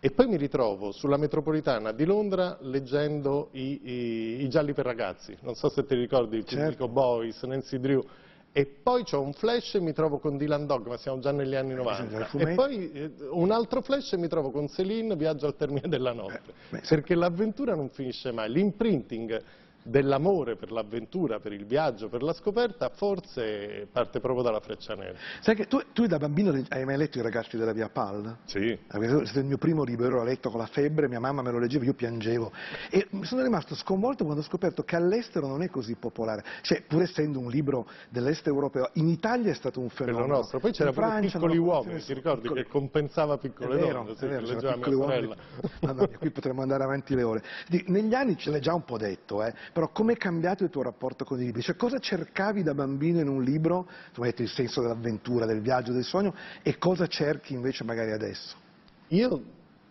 e 0.00 0.10
poi 0.10 0.26
mi 0.26 0.38
ritrovo 0.38 0.90
sulla 0.90 1.18
metropolitana 1.18 1.92
di 1.92 2.06
Londra 2.06 2.56
leggendo 2.62 3.50
i, 3.52 3.80
i, 3.84 4.42
i 4.44 4.48
Gialli 4.48 4.72
per 4.72 4.86
ragazzi, 4.86 5.36
non 5.42 5.54
so 5.54 5.68
se 5.68 5.84
ti 5.84 5.94
ricordi, 5.94 6.38
il 6.38 6.46
certo. 6.46 6.88
Boys, 6.88 7.42
Nancy 7.42 7.78
Drew, 7.78 8.02
e 8.54 8.66
poi 8.66 9.02
ho 9.10 9.22
un 9.22 9.32
flash 9.32 9.76
e 9.76 9.80
mi 9.80 9.94
trovo 9.94 10.18
con 10.18 10.36
Dylan 10.36 10.66
Dog, 10.66 10.86
ma 10.86 10.98
siamo 10.98 11.18
già 11.20 11.32
negli 11.32 11.54
anni 11.54 11.72
90. 11.72 12.30
E 12.36 12.54
poi 12.54 12.92
eh, 12.92 13.10
un 13.30 13.50
altro 13.50 13.80
flash 13.80 14.12
e 14.12 14.18
mi 14.18 14.28
trovo 14.28 14.50
con 14.50 14.68
Celine, 14.68 15.16
Viaggio 15.16 15.46
al 15.46 15.56
termine 15.56 15.88
della 15.88 16.12
notte. 16.12 16.52
Eh, 16.70 16.82
perché 16.86 17.14
l'avventura 17.14 17.74
non 17.74 17.88
finisce 17.88 18.30
mai. 18.30 18.50
L'imprinting 18.50 19.42
dell'amore 19.82 20.56
per 20.56 20.70
l'avventura, 20.70 21.38
per 21.40 21.52
il 21.52 21.66
viaggio, 21.66 22.08
per 22.08 22.22
la 22.22 22.32
scoperta, 22.32 22.88
forse 22.90 23.88
parte 23.90 24.20
proprio 24.20 24.42
dalla 24.42 24.60
freccia 24.60 24.94
nera. 24.94 25.14
Sai 25.40 25.54
che 25.54 25.66
tu, 25.66 25.80
tu 25.92 26.06
da 26.06 26.18
bambino 26.18 26.52
hai 26.68 26.84
mai 26.84 26.96
letto 26.96 27.18
I 27.18 27.22
ragazzi 27.22 27.56
della 27.56 27.72
via 27.72 27.88
Pal? 27.88 28.38
Sì. 28.44 28.70
È 28.86 28.96
il 28.96 29.44
mio 29.44 29.58
primo 29.58 29.82
libro, 29.84 30.06
ero 30.06 30.20
a 30.20 30.24
letto 30.24 30.50
con 30.50 30.60
la 30.60 30.66
febbre, 30.66 31.08
mia 31.08 31.20
mamma 31.20 31.42
me 31.42 31.50
lo 31.50 31.58
leggeva, 31.58 31.84
io 31.84 31.94
piangevo. 31.94 32.52
E 32.90 33.08
sono 33.22 33.42
rimasto 33.42 33.74
sconvolto 33.74 34.24
quando 34.24 34.42
ho 34.42 34.44
scoperto 34.44 34.82
che 34.84 34.96
all'estero 34.96 35.46
non 35.46 35.62
è 35.62 35.68
così 35.68 35.94
popolare. 35.94 36.44
Cioè, 36.62 36.82
pur 36.82 37.02
essendo 37.02 37.38
un 37.38 37.50
libro 37.50 37.88
dell'est 38.08 38.46
europeo, 38.46 38.90
in 38.94 39.08
Italia 39.08 39.50
è 39.50 39.54
stato 39.54 39.80
un 39.80 39.88
fenomeno. 39.88 40.24
Quello 40.24 40.38
nostro. 40.38 40.60
Poi 40.60 40.72
c'era 40.72 40.92
pure 40.92 41.20
Piccoli 41.20 41.58
Uomini, 41.58 42.00
ti 42.00 42.14
ricordi, 42.14 42.42
piccoli... 42.42 42.62
che 42.62 42.68
compensava 42.68 43.38
Piccole 43.38 43.76
è 43.76 43.80
vero, 43.80 44.02
Donne, 44.02 44.16
sì, 44.16 44.26
vero, 44.26 44.46
leggeva 44.46 44.76
mia 44.76 44.84
sorella. 44.84 45.36
Mamma 45.80 46.06
mia, 46.06 46.18
qui 46.18 46.30
potremmo 46.30 46.62
andare 46.62 46.84
avanti 46.84 47.14
le 47.14 47.22
ore. 47.22 47.42
Negli 47.86 48.14
anni 48.14 48.36
ce 48.36 48.50
l'hai 48.50 48.60
già 48.60 48.74
un 48.74 48.84
po' 48.84 48.98
detto, 48.98 49.42
eh, 49.42 49.52
però 49.72 49.88
com'è 49.88 50.16
cambiato 50.16 50.40
cambiato 50.42 50.64
il 50.64 50.70
tuo 50.70 50.82
rapporto 50.82 51.24
con 51.24 51.40
i 51.40 51.44
libri? 51.44 51.62
Cioè 51.62 51.76
cosa 51.76 51.98
cercavi 51.98 52.62
da 52.62 52.74
bambino 52.74 53.20
in 53.20 53.28
un 53.28 53.42
libro, 53.42 53.88
insomma, 54.08 54.28
il 54.28 54.48
senso 54.48 54.80
dell'avventura, 54.80 55.46
del 55.46 55.60
viaggio, 55.60 55.92
del 55.92 56.04
sogno, 56.04 56.34
e 56.62 56.78
cosa 56.78 57.06
cerchi 57.06 57.54
invece 57.54 57.84
magari 57.84 58.12
adesso? 58.12 58.56
Io 59.08 59.42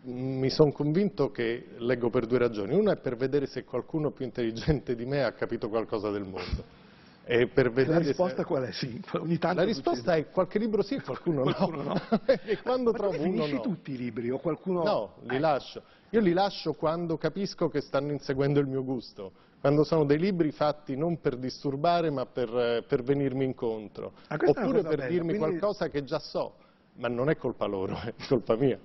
mi 0.03 0.49
sono 0.49 0.71
convinto 0.71 1.29
che 1.29 1.75
leggo 1.77 2.09
per 2.09 2.25
due 2.25 2.39
ragioni. 2.39 2.73
Una 2.73 2.93
è 2.93 2.97
per 2.97 3.15
vedere 3.15 3.45
se 3.45 3.63
qualcuno 3.63 4.11
più 4.11 4.25
intelligente 4.25 4.95
di 4.95 5.05
me 5.05 5.23
ha 5.23 5.31
capito 5.31 5.69
qualcosa 5.69 6.09
del 6.09 6.23
mondo. 6.23 6.79
E 7.23 7.47
per 7.47 7.71
vedere 7.71 7.99
la 7.99 8.05
risposta 8.07 8.37
se... 8.37 8.43
qual 8.45 8.63
è? 8.63 8.71
Sì, 8.71 8.99
ogni 9.13 9.37
tanto 9.37 9.59
la 9.59 9.63
risposta 9.63 10.15
è 10.15 10.29
qualche 10.31 10.57
libro 10.57 10.81
sì 10.81 10.95
e 10.95 11.01
qualcuno, 11.01 11.43
qualcuno 11.43 11.83
no. 11.83 11.93
no. 11.93 12.21
e 12.25 12.57
quando 12.61 12.91
Ma 12.91 12.97
trovo 12.97 13.21
uno 13.21 13.45
no. 13.45 13.61
tutti 13.61 13.91
i 13.91 13.97
libri 13.97 14.31
o 14.31 14.39
qualcuno... 14.39 14.83
No, 14.83 15.13
li 15.27 15.35
eh. 15.35 15.39
lascio. 15.39 15.83
Io 16.09 16.19
li 16.19 16.33
lascio 16.33 16.73
quando 16.73 17.17
capisco 17.17 17.69
che 17.69 17.79
stanno 17.79 18.11
inseguendo 18.11 18.59
il 18.59 18.67
mio 18.67 18.83
gusto 18.83 19.31
quando 19.61 19.83
sono 19.83 20.05
dei 20.05 20.17
libri 20.17 20.51
fatti 20.51 20.97
non 20.97 21.21
per 21.21 21.37
disturbare 21.37 22.09
ma 22.09 22.25
per, 22.25 22.49
eh, 22.49 22.83
per 22.85 23.03
venirmi 23.03 23.45
incontro, 23.45 24.13
ah, 24.27 24.37
oppure 24.43 24.81
per 24.81 24.97
bella, 24.97 25.07
dirmi 25.07 25.37
quindi... 25.37 25.37
qualcosa 25.37 25.87
che 25.87 26.03
già 26.03 26.17
so, 26.17 26.55
ma 26.95 27.07
non 27.07 27.29
è 27.29 27.37
colpa 27.37 27.67
loro, 27.67 27.95
è 28.03 28.13
colpa 28.27 28.55
mia. 28.55 28.79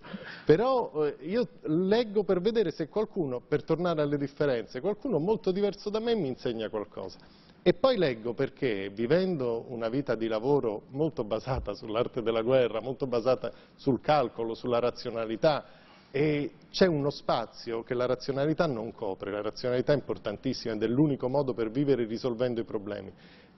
Però 0.45 0.92
eh, 1.02 1.16
io 1.21 1.49
leggo 1.62 2.25
per 2.25 2.42
vedere 2.42 2.71
se 2.71 2.88
qualcuno, 2.88 3.40
per 3.40 3.64
tornare 3.64 4.02
alle 4.02 4.18
differenze, 4.18 4.80
qualcuno 4.80 5.18
molto 5.18 5.50
diverso 5.50 5.88
da 5.88 5.99
me 5.99 6.14
mi 6.14 6.28
insegna 6.28 6.68
qualcosa. 6.68 7.18
E 7.62 7.73
poi 7.73 7.97
leggo 7.97 8.33
perché, 8.33 8.90
vivendo 8.90 9.64
una 9.71 9.88
vita 9.88 10.14
di 10.14 10.28
lavoro 10.28 10.83
molto 10.90 11.25
basata 11.25 11.75
sull'arte 11.75 12.23
della 12.23 12.42
guerra, 12.42 12.80
molto 12.80 13.06
basata 13.09 13.50
sul 13.75 14.00
calcolo, 14.00 14.54
sulla 14.54 14.78
razionalità, 14.78 15.64
e 16.11 16.53
c'è 16.71 16.87
uno 16.87 17.11
spazio 17.11 17.83
che 17.83 17.95
la 17.95 18.07
razionalità 18.07 18.67
non 18.67 18.93
copre, 18.93 19.31
la 19.31 19.43
razionalità 19.43 19.93
è 19.93 19.97
importantissima 19.97 20.75
ed 20.75 20.83
è 20.83 20.87
l'unico 20.87 21.29
modo 21.29 21.55
per 21.55 21.71
vivere 21.71 22.05
risolvendo 22.05 22.61
i 22.61 22.65
problemi. 22.65 23.13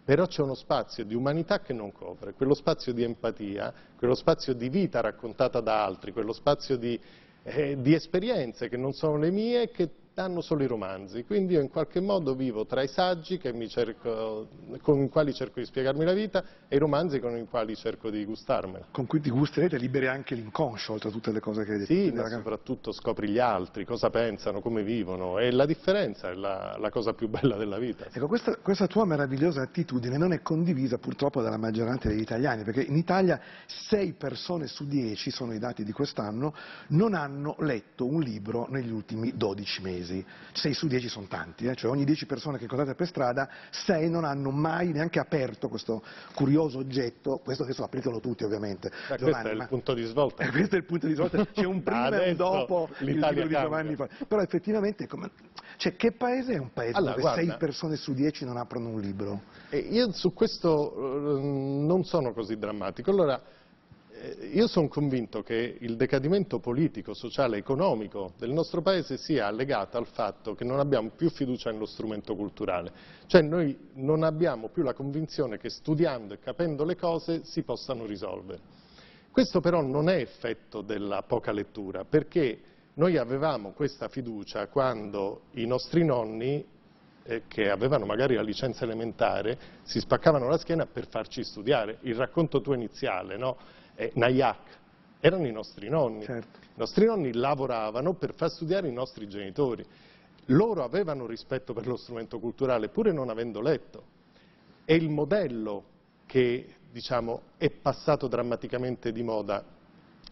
però 0.08 0.26
c'è 0.26 0.40
uno 0.40 0.54
spazio 0.54 1.04
di 1.04 1.14
umanità 1.14 1.60
che 1.60 1.74
non 1.74 1.92
copre, 1.92 2.32
quello 2.32 2.54
spazio 2.54 2.94
di 2.94 3.02
empatia, 3.02 3.74
quello 3.98 4.14
spazio 4.14 4.54
di 4.54 4.70
vita 4.70 5.02
raccontata 5.02 5.60
da 5.60 5.84
altri, 5.84 6.12
quello 6.12 6.32
spazio 6.32 6.78
di, 6.78 6.98
eh, 7.42 7.76
di 7.78 7.92
esperienze 7.92 8.70
che 8.70 8.78
non 8.78 8.94
sono 8.94 9.18
le 9.18 9.30
mie, 9.30 9.70
che 9.70 9.90
danno 10.18 10.40
solo 10.40 10.64
i 10.64 10.66
romanzi, 10.66 11.22
quindi 11.22 11.52
io 11.52 11.60
in 11.60 11.68
qualche 11.68 12.00
modo 12.00 12.34
vivo 12.34 12.66
tra 12.66 12.82
i 12.82 12.88
saggi 12.88 13.40
cerco, 13.68 14.48
con 14.82 15.00
i 15.00 15.08
quali 15.08 15.32
cerco 15.32 15.60
di 15.60 15.66
spiegarmi 15.66 16.04
la 16.04 16.12
vita 16.12 16.42
e 16.66 16.74
i 16.74 16.78
romanzi 16.80 17.20
con 17.20 17.36
i 17.36 17.46
quali 17.46 17.76
cerco 17.76 18.10
di 18.10 18.24
gustarmela. 18.24 18.86
Con 18.90 19.06
cui 19.06 19.20
ti 19.20 19.30
gusterete 19.30 19.78
liberi 19.78 20.08
anche 20.08 20.34
l'inconscio, 20.34 20.94
oltre 20.94 21.10
a 21.10 21.12
tutte 21.12 21.30
le 21.30 21.38
cose 21.38 21.64
che 21.64 21.70
hai 21.70 21.78
detto. 21.78 21.92
Sì, 21.92 22.10
ma 22.10 22.28
soprattutto 22.28 22.90
scopri 22.90 23.28
gli 23.28 23.38
altri, 23.38 23.84
cosa 23.84 24.10
pensano, 24.10 24.60
come 24.60 24.82
vivono 24.82 25.38
e 25.38 25.52
la 25.52 25.66
differenza 25.66 26.30
è 26.30 26.34
la, 26.34 26.76
la 26.80 26.90
cosa 26.90 27.12
più 27.12 27.28
bella 27.28 27.56
della 27.56 27.78
vita. 27.78 28.06
Ecco, 28.10 28.26
questa, 28.26 28.56
questa 28.56 28.88
tua 28.88 29.04
meravigliosa 29.04 29.62
attitudine 29.62 30.16
non 30.16 30.32
è 30.32 30.42
condivisa 30.42 30.98
purtroppo 30.98 31.42
dalla 31.42 31.58
maggioranza 31.58 32.08
degli 32.08 32.22
italiani, 32.22 32.64
perché 32.64 32.82
in 32.82 32.96
Italia 32.96 33.40
6 33.66 34.14
persone 34.14 34.66
su 34.66 34.84
10, 34.84 35.30
sono 35.30 35.54
i 35.54 35.60
dati 35.60 35.84
di 35.84 35.92
quest'anno, 35.92 36.52
non 36.88 37.14
hanno 37.14 37.54
letto 37.60 38.04
un 38.04 38.20
libro 38.20 38.66
negli 38.68 38.90
ultimi 38.90 39.36
12 39.36 39.82
mesi 39.82 40.06
mesi, 40.08 40.24
6 40.52 40.72
su 40.72 40.86
10 40.86 41.08
sono 41.08 41.26
tanti, 41.26 41.66
eh? 41.66 41.74
cioè 41.74 41.90
ogni 41.90 42.04
10 42.04 42.26
persone 42.26 42.56
che 42.56 42.64
incontrate 42.64 42.94
per 42.94 43.06
strada, 43.06 43.48
6 43.70 44.08
non 44.08 44.24
hanno 44.24 44.50
mai 44.50 44.92
neanche 44.92 45.18
aperto 45.18 45.68
questo 45.68 46.02
curioso 46.34 46.78
oggetto, 46.78 47.40
questo 47.44 47.64
adesso 47.64 47.84
applicano 47.84 48.20
tutti 48.20 48.44
ovviamente. 48.44 48.90
Ma 49.08 49.16
Giovanni, 49.16 49.42
questo 49.42 49.48
è 49.48 49.62
il 49.62 49.68
punto 49.68 49.94
di 49.94 50.04
svolta. 50.04 50.36
Eh, 50.48 50.50
questo 50.50 50.76
è 50.76 50.78
il 50.78 50.84
punto 50.84 51.06
di 51.06 51.14
svolta, 51.14 51.44
c'è 51.46 51.64
un 51.64 51.82
prima 51.84 52.22
e 52.22 52.30
un 52.30 52.36
dopo 52.36 52.88
il 53.00 53.18
libro 53.18 53.32
di 53.32 53.48
Giovanni. 53.48 53.96
Però 53.96 54.40
effettivamente, 54.40 55.06
come... 55.06 55.30
cioè, 55.76 55.96
che 55.96 56.12
paese 56.12 56.54
è 56.54 56.58
un 56.58 56.72
paese 56.72 56.96
allora, 56.96 57.10
dove 57.12 57.22
guarda, 57.22 57.42
6 57.42 57.56
persone 57.58 57.96
su 57.96 58.14
10 58.14 58.44
non 58.44 58.56
aprono 58.56 58.88
un 58.88 59.00
libro? 59.00 59.42
Eh, 59.68 59.78
io 59.78 60.10
su 60.12 60.32
questo 60.32 60.94
uh, 60.96 61.84
non 61.84 62.04
sono 62.04 62.32
così 62.32 62.56
drammatico. 62.56 63.10
Allora, 63.10 63.36
eh, 63.36 63.57
io 64.52 64.66
sono 64.66 64.88
convinto 64.88 65.42
che 65.42 65.76
il 65.80 65.96
decadimento 65.96 66.58
politico, 66.58 67.14
sociale 67.14 67.56
e 67.56 67.58
economico 67.60 68.32
del 68.38 68.50
nostro 68.50 68.82
Paese 68.82 69.16
sia 69.16 69.50
legato 69.50 69.96
al 69.96 70.06
fatto 70.06 70.54
che 70.54 70.64
non 70.64 70.80
abbiamo 70.80 71.10
più 71.10 71.30
fiducia 71.30 71.70
nello 71.70 71.86
strumento 71.86 72.34
culturale. 72.34 72.92
Cioè 73.26 73.42
noi 73.42 73.76
non 73.94 74.24
abbiamo 74.24 74.68
più 74.68 74.82
la 74.82 74.94
convinzione 74.94 75.58
che 75.58 75.70
studiando 75.70 76.34
e 76.34 76.40
capendo 76.40 76.84
le 76.84 76.96
cose 76.96 77.44
si 77.44 77.62
possano 77.62 78.06
risolvere. 78.06 78.60
Questo 79.30 79.60
però 79.60 79.82
non 79.82 80.08
è 80.08 80.16
effetto 80.16 80.80
della 80.80 81.22
poca 81.22 81.52
lettura, 81.52 82.04
perché 82.04 82.58
noi 82.94 83.16
avevamo 83.16 83.70
questa 83.70 84.08
fiducia 84.08 84.66
quando 84.66 85.42
i 85.52 85.66
nostri 85.66 86.04
nonni 86.04 86.64
eh, 87.22 87.42
che 87.46 87.70
avevano 87.70 88.04
magari 88.06 88.34
la 88.34 88.42
licenza 88.42 88.84
elementare 88.84 89.58
si 89.82 90.00
spaccavano 90.00 90.48
la 90.48 90.58
schiena 90.58 90.86
per 90.86 91.06
farci 91.06 91.44
studiare. 91.44 91.98
Il 92.00 92.16
racconto 92.16 92.60
tuo 92.60 92.74
iniziale, 92.74 93.36
no? 93.36 93.56
Eh, 93.98 94.12
Nayak, 94.14 94.78
erano 95.18 95.46
i 95.46 95.52
nostri 95.52 95.88
nonni. 95.88 96.22
Certo. 96.24 96.58
I 96.62 96.78
nostri 96.78 97.04
nonni 97.04 97.32
lavoravano 97.32 98.14
per 98.14 98.32
far 98.34 98.50
studiare 98.50 98.86
i 98.86 98.92
nostri 98.92 99.28
genitori. 99.28 99.84
Loro 100.46 100.84
avevano 100.84 101.26
rispetto 101.26 101.72
per 101.74 101.86
lo 101.86 101.96
strumento 101.96 102.38
culturale, 102.38 102.88
pur 102.88 103.12
non 103.12 103.28
avendo 103.28 103.60
letto. 103.60 104.16
E 104.84 104.94
il 104.94 105.10
modello 105.10 105.84
che 106.26 106.76
diciamo, 106.90 107.42
è 107.58 107.70
passato 107.70 108.28
drammaticamente 108.28 109.10
di 109.10 109.22
moda, 109.22 109.64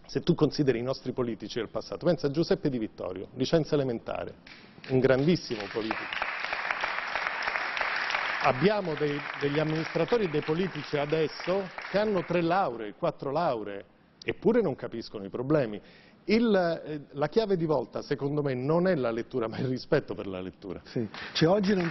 se 0.07 0.21
tu 0.21 0.35
consideri 0.35 0.79
i 0.79 0.83
nostri 0.83 1.13
politici 1.13 1.59
del 1.59 1.69
passato, 1.69 2.07
pensa 2.07 2.29
a 2.29 2.31
Giuseppe 2.31 2.71
Di 2.71 2.79
Vittorio, 2.79 3.29
licenza 3.35 3.75
elementare, 3.75 4.35
un 4.91 5.01
grandissimo 5.01 5.63
politico 5.73 6.36
abbiamo 8.47 8.95
dei, 8.95 9.19
degli 9.41 9.59
amministratori 9.59 10.25
e 10.25 10.29
dei 10.29 10.43
politici 10.43 10.97
adesso 10.97 11.69
che 11.91 11.99
hanno 11.99 12.25
tre 12.25 12.41
lauree, 12.43 12.95
quattro 12.95 13.33
lauree, 13.33 13.85
eppure 14.23 14.61
non 14.61 14.77
capiscono 14.77 15.25
i 15.25 15.29
problemi. 15.29 15.81
Il, 16.29 16.53
eh, 16.85 17.03
la 17.13 17.29
chiave 17.29 17.57
di 17.57 17.67
volta, 17.67 18.03
secondo 18.03 18.43
me, 18.43 18.53
non 18.55 18.89
è 18.89 18.97
la 18.97 19.13
lettura, 19.13 19.47
ma 19.47 19.59
il 19.59 19.67
rispetto 19.67 20.15
per 20.15 20.27
la 20.27 20.41
lettura. 20.41 20.81
Sì. 20.83 21.09
Cioè, 21.33 21.49
oggi, 21.49 21.73
non, 21.73 21.89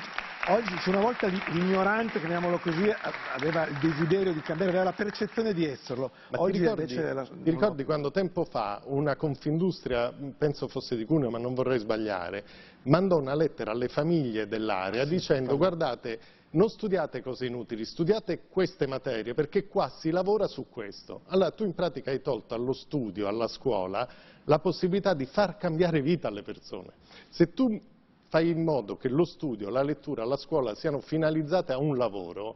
oggi, 0.50 0.90
una 0.90 1.00
volta 1.00 1.28
l'ignorante, 1.28 2.20
chiamiamolo 2.20 2.58
così, 2.58 2.94
aveva 3.34 3.66
il 3.66 3.78
desiderio 3.80 4.34
di 4.34 4.42
cambiare, 4.42 4.72
aveva 4.72 4.86
la 4.86 4.92
percezione 4.92 5.54
di 5.54 5.66
esserlo. 5.66 6.12
Ma 6.32 6.42
oggi 6.42 6.60
ti 6.60 6.60
ricordi, 6.60 6.96
la... 6.96 7.24
ti 7.24 7.50
ricordi 7.50 7.84
quando 7.86 8.12
tempo 8.12 8.44
fa 8.44 8.82
una 8.88 9.16
Confindustria, 9.16 10.14
penso 10.38 10.68
fosse 10.68 10.98
di 10.98 11.06
Cuneo, 11.06 11.30
ma 11.30 11.38
non 11.38 11.54
vorrei 11.54 11.80
sbagliare, 11.80 12.44
mandò 12.84 13.18
una 13.18 13.36
lettera 13.36 13.72
alle 13.72 13.88
famiglie 13.88 14.48
dell'area 14.48 15.04
sì, 15.04 15.12
dicendo 15.12 15.56
guardate 15.56 16.20
non 16.56 16.70
studiate 16.70 17.22
cose 17.22 17.46
inutili, 17.46 17.86
studiate 17.86 18.44
queste 18.50 18.88
materie 18.88 19.34
perché 19.34 19.68
qua 19.68 19.90
si 19.90 20.10
lavora 20.10 20.48
su 20.48 20.68
questo. 20.70 21.22
Allora 21.28 21.52
tu 21.52 21.64
in 21.64 21.74
pratica 21.74 22.12
hai 22.12 22.22
tolto 22.22 22.54
allo 22.54 22.74
studio, 22.74 23.28
alla 23.28 23.48
scuola, 23.48 24.08
la 24.46 24.60
possibilità 24.60 25.14
di 25.14 25.26
far 25.26 25.58
cambiare 25.58 26.02
vita 26.02 26.28
alle 26.28 26.44
persone. 26.44 26.92
Se 27.30 27.54
tu 27.54 27.80
fai 28.30 28.50
in 28.50 28.64
modo 28.64 28.98
che 28.98 29.10
lo 29.10 29.26
studio, 29.26 29.70
la 29.70 29.84
lettura, 29.84 30.26
la 30.26 30.38
scuola 30.38 30.76
siano 30.76 31.00
finalizzate 31.00 31.74
a 31.74 31.78
un 31.78 31.98
lavoro, 31.98 32.56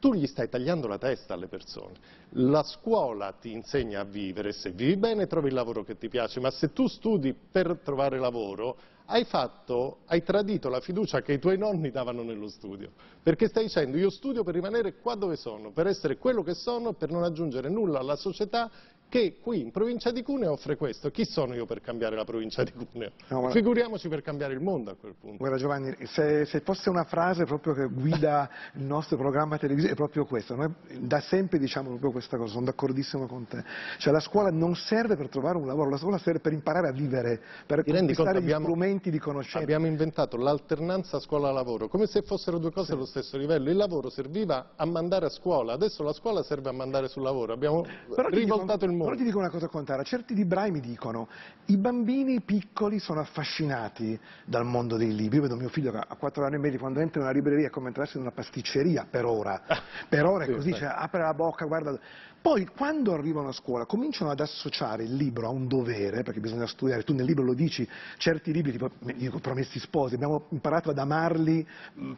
tu 0.00 0.14
gli 0.14 0.26
stai 0.26 0.48
tagliando 0.48 0.86
la 0.86 0.98
testa 0.98 1.34
alle 1.34 1.48
persone. 1.48 1.94
La 2.30 2.62
scuola 2.62 3.32
ti 3.32 3.50
insegna 3.50 4.00
a 4.00 4.04
vivere, 4.04 4.52
se 4.52 4.70
vivi 4.70 4.96
bene 4.96 5.26
trovi 5.26 5.48
il 5.48 5.54
lavoro 5.54 5.82
che 5.82 5.98
ti 5.98 6.08
piace, 6.08 6.38
ma 6.38 6.50
se 6.50 6.72
tu 6.72 6.86
studi 6.86 7.34
per 7.34 7.80
trovare 7.82 8.18
lavoro, 8.18 8.76
hai, 9.10 9.24
fatto, 9.24 10.00
hai 10.06 10.22
tradito 10.22 10.68
la 10.68 10.80
fiducia 10.80 11.22
che 11.22 11.32
i 11.32 11.38
tuoi 11.38 11.56
nonni 11.56 11.90
davano 11.90 12.22
nello 12.22 12.48
studio, 12.48 12.92
perché 13.22 13.48
stai 13.48 13.64
dicendo 13.64 13.96
io 13.96 14.10
studio 14.10 14.44
per 14.44 14.54
rimanere 14.54 14.96
qua 14.96 15.14
dove 15.14 15.36
sono, 15.36 15.70
per 15.70 15.86
essere 15.86 16.18
quello 16.18 16.42
che 16.42 16.54
sono, 16.54 16.92
per 16.92 17.10
non 17.10 17.22
aggiungere 17.22 17.70
nulla 17.70 18.00
alla 18.00 18.16
società 18.16 18.70
che 19.08 19.38
qui 19.40 19.60
in 19.60 19.70
provincia 19.70 20.10
di 20.10 20.22
Cuneo 20.22 20.52
offre 20.52 20.76
questo. 20.76 21.10
Chi 21.10 21.24
sono 21.24 21.54
io 21.54 21.64
per 21.64 21.80
cambiare 21.80 22.14
la 22.14 22.24
provincia 22.24 22.62
di 22.62 22.72
Cuneo? 22.72 23.12
No, 23.28 23.42
ma... 23.42 23.50
Figuriamoci 23.50 24.08
per 24.08 24.20
cambiare 24.20 24.52
il 24.52 24.60
mondo 24.60 24.90
a 24.90 24.96
quel 24.96 25.14
punto. 25.18 25.38
Guarda 25.38 25.56
Giovanni, 25.56 25.96
se, 26.06 26.44
se 26.44 26.60
fosse 26.60 26.90
una 26.90 27.04
frase 27.04 27.44
proprio 27.44 27.72
che 27.72 27.86
guida 27.86 28.50
il 28.74 28.82
nostro 28.82 29.16
programma 29.16 29.56
televisivo 29.56 29.92
è 29.92 29.96
proprio 29.96 30.26
questa. 30.26 30.54
Noi 30.54 30.72
da 31.00 31.20
sempre 31.20 31.58
diciamo 31.58 31.88
proprio 31.88 32.10
questa 32.10 32.36
cosa, 32.36 32.52
sono 32.52 32.66
d'accordissimo 32.66 33.26
con 33.26 33.46
te. 33.46 33.64
Cioè 33.96 34.12
la 34.12 34.20
scuola 34.20 34.50
non 34.50 34.74
serve 34.74 35.16
per 35.16 35.28
trovare 35.28 35.56
un 35.56 35.66
lavoro, 35.66 35.88
la 35.88 35.96
scuola 35.96 36.18
serve 36.18 36.40
per 36.40 36.52
imparare 36.52 36.88
a 36.88 36.92
vivere, 36.92 37.40
per 37.66 37.84
Ti 37.84 37.90
conquistare 37.90 38.42
gli 38.42 38.52
strumenti 38.52 39.10
di 39.10 39.18
conoscenza. 39.18 39.58
Abbiamo 39.58 39.86
inventato 39.86 40.36
l'alternanza 40.36 41.18
scuola-lavoro, 41.18 41.88
come 41.88 42.06
se 42.06 42.20
fossero 42.20 42.58
due 42.58 42.72
cose 42.72 42.88
sì. 42.88 42.92
allo 42.92 43.06
stesso 43.06 43.38
livello. 43.38 43.70
Il 43.70 43.76
lavoro 43.76 44.10
serviva 44.10 44.72
a 44.76 44.84
mandare 44.84 45.26
a 45.26 45.30
scuola, 45.30 45.72
adesso 45.72 46.02
la 46.02 46.12
scuola 46.12 46.42
serve 46.42 46.68
a 46.68 46.72
mandare 46.72 47.08
sul 47.08 47.22
lavoro. 47.22 47.54
Abbiamo 47.54 47.86
Però 48.14 48.28
rivoltato 48.28 48.84
il 48.84 48.90
mondo 48.90 48.97
Però 49.04 49.16
ti 49.16 49.24
dico 49.24 49.38
una 49.38 49.50
cosa 49.50 49.68
contraria, 49.68 50.04
certi 50.04 50.34
librai 50.34 50.70
mi 50.70 50.80
dicono 50.80 51.28
i 51.66 51.76
bambini 51.76 52.40
piccoli 52.40 52.98
sono 52.98 53.20
affascinati 53.20 54.18
dal 54.44 54.64
mondo 54.64 54.96
dei 54.96 55.14
libri, 55.14 55.36
io 55.36 55.42
vedo 55.42 55.56
mio 55.56 55.68
figlio 55.68 55.90
che 55.90 55.98
ha 55.98 56.16
4 56.16 56.44
anni 56.44 56.54
e 56.54 56.58
mezzo 56.58 56.78
quando 56.78 57.00
entra 57.00 57.20
in 57.20 57.26
una 57.26 57.34
libreria 57.34 57.66
è 57.66 57.70
come 57.70 57.88
entrarsi 57.88 58.16
in 58.16 58.22
una 58.22 58.32
pasticceria 58.32 59.06
per 59.10 59.24
ora, 59.24 59.62
per 60.08 60.24
ora 60.24 60.44
è 60.44 60.50
così, 60.50 60.72
cioè, 60.74 60.92
apre 60.94 61.20
la 61.20 61.34
bocca, 61.34 61.64
guarda... 61.64 61.98
Poi 62.40 62.66
quando 62.66 63.12
arrivano 63.14 63.48
a 63.48 63.52
scuola 63.52 63.84
cominciano 63.84 64.30
ad 64.30 64.40
associare 64.40 65.02
il 65.02 65.14
libro 65.14 65.46
a 65.46 65.50
un 65.50 65.66
dovere, 65.66 66.22
perché 66.22 66.40
bisogna 66.40 66.66
studiare, 66.66 67.02
tu 67.02 67.12
nel 67.12 67.26
libro 67.26 67.44
lo 67.44 67.54
dici, 67.54 67.86
certi 68.16 68.52
libri 68.52 68.72
tipo 68.72 68.90
dico, 69.00 69.38
Promessi 69.38 69.78
Sposi, 69.78 70.14
abbiamo 70.14 70.46
imparato 70.50 70.90
ad 70.90 70.98
amarli 70.98 71.66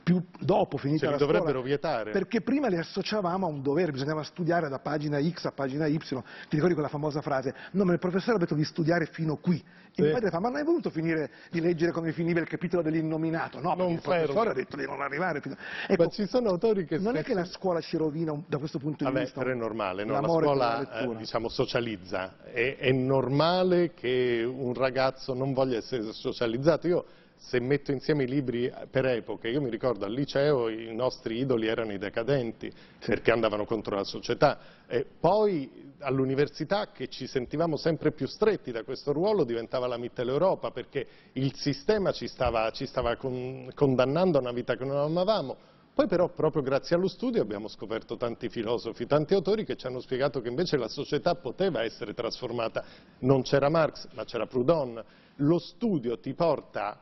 più 0.03 0.23
dopo, 0.39 0.77
finita 0.77 1.07
Ce 1.07 1.11
la 1.13 1.17
scuola. 1.17 1.33
dovrebbero 1.33 1.63
vietare. 1.63 2.11
Perché 2.13 2.43
prima 2.43 2.69
li 2.69 2.77
associavamo 2.77 3.47
a 3.47 3.49
un 3.49 3.63
dovere, 3.63 3.93
bisognava 3.93 4.23
studiare 4.23 4.69
da 4.69 4.79
pagina 4.79 5.21
X 5.21 5.47
a 5.47 5.53
pagina 5.53 5.87
Y, 5.87 5.99
ti 5.99 6.17
ricordi 6.51 6.75
quella 6.75 6.89
famosa 6.89 7.21
frase, 7.23 7.55
no 7.73 7.85
ma 7.85 7.93
il 7.93 7.99
professore 7.99 8.37
ha 8.37 8.39
detto 8.39 8.55
di 8.55 8.65
studiare 8.65 9.07
fino 9.07 9.37
qui, 9.37 9.63
il 9.95 10.05
sì. 10.05 10.11
padre 10.13 10.31
fa, 10.31 10.39
ma 10.39 10.49
non 10.49 10.59
hai 10.59 10.65
voluto 10.65 10.91
finire 10.91 11.31
di 11.51 11.61
leggere 11.61 11.91
come 11.91 12.13
finiva 12.13 12.41
il 12.41 12.47
capitolo 12.47 12.83
dell'innominato? 12.83 13.61
No, 13.61 13.75
non 13.75 13.91
il 13.91 14.01
professore 14.01 14.51
ha 14.51 14.55
detto 14.55 14.77
di 14.77 14.87
non 14.87 15.01
arrivare 15.01 15.41
fino. 15.41 15.57
Ecco, 15.89 16.05
ma 16.05 16.09
ci 16.09 16.27
sono 16.27 16.51
autori 16.51 16.85
che... 16.85 16.99
Non 16.99 17.17
è 17.17 17.25
che 17.25 17.35
la 17.35 17.45
scuola 17.45 17.81
ci 17.81 17.97
rovina 17.97 18.33
da 18.47 18.59
questo 18.59 18.79
punto 18.79 19.05
di 19.05 19.11
Vabbè, 19.11 19.25
vista. 19.25 19.41
Però 19.41 19.53
è 19.53 19.57
normale, 19.57 20.05
no? 20.05 20.10
La 20.11 20.23
scuola 20.23 21.01
eh, 21.01 21.17
diciamo, 21.17 21.49
socializza, 21.49 22.37
è, 22.45 22.77
è 22.77 22.93
normale 22.93 23.93
che 23.95 24.43
un 24.47 24.75
ragazzo 24.75 25.35
non 25.35 25.53
voglia 25.53 25.77
essere 25.77 26.13
socializzato. 26.13 26.87
Io 26.87 27.05
se 27.43 27.59
metto 27.59 27.91
insieme 27.91 28.25
i 28.25 28.29
libri 28.29 28.71
per 28.91 29.07
epoche, 29.07 29.49
io 29.49 29.63
mi 29.63 29.71
ricordo 29.71 30.05
al 30.05 30.13
liceo 30.13 30.69
i 30.69 30.95
nostri 30.95 31.39
idoli 31.39 31.67
erano 31.67 31.93
i 31.93 31.99
decadenti, 31.99 32.71
perché 33.05 33.31
andavano 33.31 33.65
contro 33.65 33.97
la 33.97 34.05
società, 34.05 34.59
e 34.87 35.07
poi 35.19 35.89
all'università 36.01 36.89
che 36.93 37.09
ci 37.09 37.27
sentivamo 37.27 37.77
sempre 37.77 38.13
più 38.13 38.27
stretti 38.27 38.73
da 38.73 38.83
questo 38.85 39.13
ruolo 39.13 39.45
diventava 39.45 39.87
la 39.87 39.97
Mitteleuropa, 39.97 40.71
perché 40.71 41.07
il 41.33 41.55
sistema 41.55 42.13
ci 42.13 42.29
stava, 42.29 42.71
ci 42.73 42.85
stava 42.85 43.17
con, 43.17 43.71
condannando 43.75 44.37
a 44.37 44.43
una 44.43 44.53
vita 44.53 44.77
che 44.77 44.85
non 44.85 44.99
amavamo, 44.99 45.57
poi 45.93 46.07
però 46.07 46.29
proprio 46.29 46.63
grazie 46.63 46.97
allo 46.97 47.09
studio 47.09 47.43
abbiamo 47.43 47.69
scoperto 47.69 48.17
tanti 48.17 48.49
filosofi, 48.49 49.07
tanti 49.07 49.35
autori 49.35 49.65
che 49.65 49.77
ci 49.77 49.87
hanno 49.87 50.01
spiegato 50.01 50.41
che 50.41 50.49
invece 50.49 50.77
la 50.77 50.89
società 50.89 51.35
poteva 51.35 51.83
essere 51.83 52.15
trasformata. 52.15 52.85
Non 53.21 53.43
c'era 53.43 53.69
Marx, 53.69 54.09
ma 54.13 54.25
c'era 54.25 54.47
Proudhon. 54.47 55.03
Lo 55.37 55.59
studio 55.59 56.19
ti 56.19 56.33
porta 56.33 56.99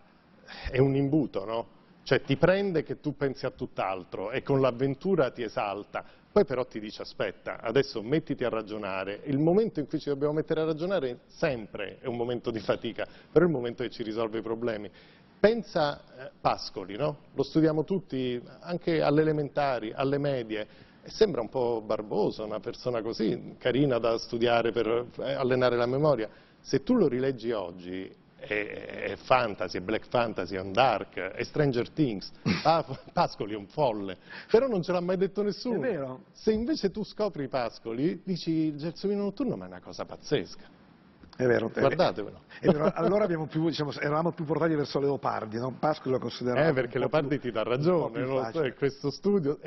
è 0.70 0.78
un 0.78 0.96
imbuto, 0.96 1.44
no? 1.44 1.76
cioè 2.08 2.22
ti 2.22 2.38
prende 2.38 2.84
che 2.84 3.00
tu 3.00 3.14
pensi 3.14 3.44
a 3.44 3.50
tutt'altro 3.50 4.30
e 4.30 4.42
con 4.42 4.62
l'avventura 4.62 5.30
ti 5.30 5.42
esalta, 5.42 6.02
poi 6.32 6.46
però 6.46 6.64
ti 6.64 6.80
dice 6.80 7.02
aspetta, 7.02 7.60
adesso 7.60 8.02
mettiti 8.02 8.44
a 8.44 8.48
ragionare, 8.48 9.20
il 9.24 9.36
momento 9.36 9.78
in 9.78 9.86
cui 9.86 9.98
ci 9.98 10.08
dobbiamo 10.08 10.32
mettere 10.32 10.62
a 10.62 10.64
ragionare 10.64 11.18
sempre 11.26 11.98
è 12.00 12.06
un 12.06 12.16
momento 12.16 12.50
di 12.50 12.60
fatica, 12.60 13.06
però 13.30 13.44
è 13.44 13.48
il 13.48 13.54
momento 13.54 13.82
che 13.82 13.90
ci 13.90 14.02
risolve 14.02 14.38
i 14.38 14.42
problemi. 14.42 14.90
Pensa 15.40 16.00
eh, 16.00 16.30
Pascoli, 16.40 16.96
no? 16.96 17.18
lo 17.34 17.44
studiamo 17.44 17.84
tutti 17.84 18.42
anche 18.60 19.00
alle 19.00 19.20
elementari, 19.20 19.92
alle 19.94 20.18
medie, 20.18 20.66
e 21.00 21.10
sembra 21.10 21.40
un 21.40 21.48
po' 21.48 21.80
barboso, 21.80 22.44
una 22.44 22.58
persona 22.58 23.02
così, 23.02 23.54
carina 23.56 23.98
da 23.98 24.18
studiare 24.18 24.72
per 24.72 25.06
eh, 25.18 25.32
allenare 25.34 25.76
la 25.76 25.86
memoria. 25.86 26.28
Se 26.60 26.82
tu 26.82 26.94
lo 26.94 27.06
rileggi 27.06 27.52
oggi 27.52 28.12
è, 28.36 29.06
è 29.10 29.16
fantasy, 29.16 29.78
è 29.78 29.80
black 29.80 30.08
fantasy, 30.08 30.56
è 30.56 30.60
un 30.60 30.72
dark, 30.72 31.16
è 31.16 31.42
Stranger 31.44 31.88
Things. 31.90 32.32
Ah, 32.64 32.84
Pascoli 33.12 33.54
è 33.54 33.56
un 33.56 33.68
folle, 33.68 34.16
però 34.50 34.66
non 34.66 34.82
ce 34.82 34.90
l'ha 34.90 35.00
mai 35.00 35.16
detto 35.16 35.42
nessuno. 35.42 35.78
Se 36.32 36.50
invece 36.50 36.90
tu 36.90 37.04
scopri 37.04 37.46
Pascoli, 37.46 38.22
dici 38.24 38.50
il 38.50 38.76
Gelsomino 38.76 39.22
notturno 39.22 39.56
ma 39.56 39.66
è 39.66 39.68
una 39.68 39.80
cosa 39.80 40.04
pazzesca. 40.04 40.77
È 41.38 41.46
vero. 41.46 41.70
Guardatevelo. 41.72 42.40
È 42.58 42.66
vero. 42.66 42.90
Allora 42.94 43.24
più, 43.46 43.68
diciamo, 43.68 43.92
eravamo 43.92 44.32
più 44.32 44.44
portati 44.44 44.74
verso 44.74 44.98
Leopardi, 44.98 45.56
no? 45.58 45.72
Pascoli 45.78 46.14
lo 46.14 46.18
considerava... 46.18 46.66
Eh, 46.66 46.72
perché 46.72 46.98
Leopardi 46.98 47.38
più, 47.38 47.38
ti 47.38 47.50
dà 47.52 47.62
ragione, 47.62 48.24
no? 48.24 48.50
questo 48.76 49.12
studio, 49.12 49.60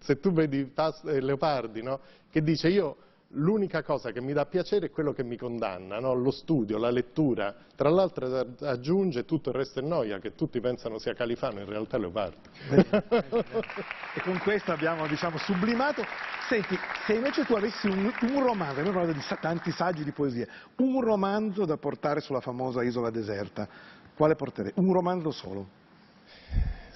se 0.00 0.20
tu 0.20 0.32
vedi 0.32 0.66
Pas 0.66 1.02
eh, 1.04 1.22
Leopardi, 1.22 1.82
no? 1.82 2.00
che 2.28 2.42
dice 2.42 2.68
io 2.68 2.96
l'unica 3.34 3.82
cosa 3.82 4.10
che 4.12 4.20
mi 4.20 4.32
dà 4.32 4.46
piacere 4.46 4.86
è 4.86 4.90
quello 4.90 5.12
che 5.12 5.24
mi 5.24 5.36
condanna, 5.36 5.98
no? 5.98 6.14
lo 6.14 6.30
studio, 6.30 6.78
la 6.78 6.90
lettura. 6.90 7.54
Tra 7.74 7.88
l'altro 7.88 8.54
aggiunge 8.60 9.24
tutto 9.24 9.50
il 9.50 9.56
resto 9.56 9.80
è 9.80 9.82
noia, 9.82 10.18
che 10.18 10.34
tutti 10.34 10.60
pensano 10.60 10.98
sia 10.98 11.14
Califano, 11.14 11.60
in 11.60 11.68
realtà 11.68 11.98
Leopardi. 11.98 12.48
e 12.70 14.20
con 14.22 14.38
questo 14.38 14.72
abbiamo 14.72 15.06
diciamo, 15.06 15.38
sublimato. 15.38 16.02
Senti, 16.48 16.76
se 17.06 17.14
invece 17.14 17.44
tu 17.44 17.54
avessi 17.54 17.86
un, 17.86 18.12
un 18.20 18.42
romanzo, 18.42 18.80
abbiamo 18.80 18.98
parlato 18.98 19.18
di 19.18 19.24
tanti 19.40 19.70
saggi 19.72 20.04
di 20.04 20.12
poesia, 20.12 20.46
un 20.76 21.00
romanzo 21.00 21.64
da 21.64 21.76
portare 21.76 22.20
sulla 22.20 22.40
famosa 22.40 22.82
isola 22.82 23.10
deserta, 23.10 23.66
quale 24.14 24.34
porterei? 24.36 24.72
Un 24.76 24.92
romanzo 24.92 25.30
solo? 25.30 25.82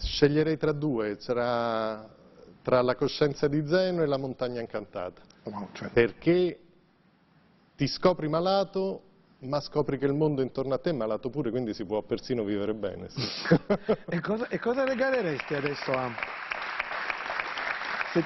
Sceglierei 0.01 0.57
tra 0.57 0.71
due, 0.71 1.17
sarà 1.19 2.17
tra 2.69 2.83
la 2.83 2.97
coscienza 2.97 3.49
di 3.49 3.67
Zeno 3.67 4.03
e 4.03 4.07
la 4.07 4.19
montagna 4.19 4.61
incantata. 4.61 5.23
Oh, 5.45 5.71
cioè... 5.73 5.89
Perché 5.89 6.61
ti 7.75 7.87
scopri 7.87 8.29
malato, 8.29 9.03
ma 9.39 9.59
scopri 9.59 9.97
che 9.97 10.05
il 10.05 10.13
mondo 10.13 10.43
intorno 10.43 10.75
a 10.75 10.79
te 10.79 10.91
è 10.91 10.93
malato 10.93 11.31
pure, 11.31 11.49
quindi 11.49 11.73
si 11.73 11.87
può 11.87 12.03
persino 12.03 12.45
vivere 12.45 12.75
bene. 12.75 13.09
Sì. 13.09 13.23
e, 14.11 14.21
cosa, 14.21 14.49
e, 14.49 14.59
cosa, 14.59 14.85
regaleresti 14.85 15.55
adesso 15.55 15.93
a... 15.93 16.13
Se... 18.13 18.23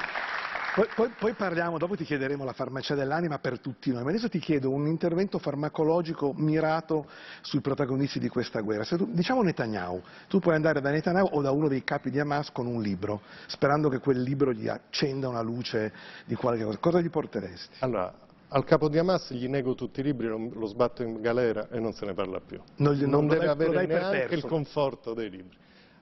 Poi, 0.75 0.87
poi, 0.97 1.11
poi, 1.19 1.35
parliamo, 1.35 1.77
dopo 1.77 1.97
ti 1.97 2.05
chiederemo 2.05 2.45
la 2.45 2.55
farmacia 2.55 2.95
dell'anima 2.95 3.39
per 3.39 3.61
tutti 3.61 3.93
noi, 3.93 4.05
ma 4.05 4.09
adesso 4.09 4.31
ti 4.31 4.39
chiedo 4.39 4.71
un 4.71 4.87
intervento 4.87 5.39
farmacologico 5.39 6.33
mirato 6.35 7.09
sui 7.43 7.61
protagonisti 7.61 8.19
di 8.19 8.31
questa 8.31 8.61
guerra. 8.61 8.85
Tu, 8.85 9.07
diciamo 9.13 9.43
Netanyahu, 9.43 10.01
tu 10.29 10.39
puoi 10.39 10.55
andare 10.55 10.81
da 10.81 10.89
Netanyahu 10.89 11.29
o 11.33 11.43
da 11.43 11.51
uno 11.51 11.69
dei 11.69 11.85
capi 11.85 12.11
di 12.11 12.19
Hamas 12.19 12.51
con 12.53 12.65
un 12.67 12.81
libro, 12.81 13.21
sperando 13.49 13.91
che 13.91 13.99
quel 13.99 14.23
libro 14.23 14.55
gli 14.55 14.67
accenda 14.67 15.29
una 15.29 15.43
luce 15.43 15.93
di 16.25 16.37
qualche 16.37 16.65
cosa. 16.65 16.79
Cosa 16.79 17.01
gli 17.03 17.11
porteresti? 17.11 17.77
Allora, 17.81 18.11
al 18.49 18.65
capo 18.65 18.89
di 18.89 18.97
Hamas 18.97 19.31
gli 19.35 19.49
nego 19.49 19.75
tutti 19.75 20.01
i 20.01 20.03
libri, 20.03 20.27
lo 20.29 20.67
sbatto 20.67 21.03
in 21.03 21.21
galera 21.21 21.69
e 21.69 21.81
non 21.81 21.93
se 21.93 22.07
ne 22.07 22.15
parla 22.15 22.41
più. 22.41 22.59
Non, 22.77 22.97
non, 22.97 23.11
non 23.11 23.27
deve 23.27 23.45
dai, 23.45 23.49
avere 23.49 23.87
neanche 23.87 24.35
il 24.37 24.47
conforto 24.47 25.13
dei 25.13 25.29
libri. 25.29 25.55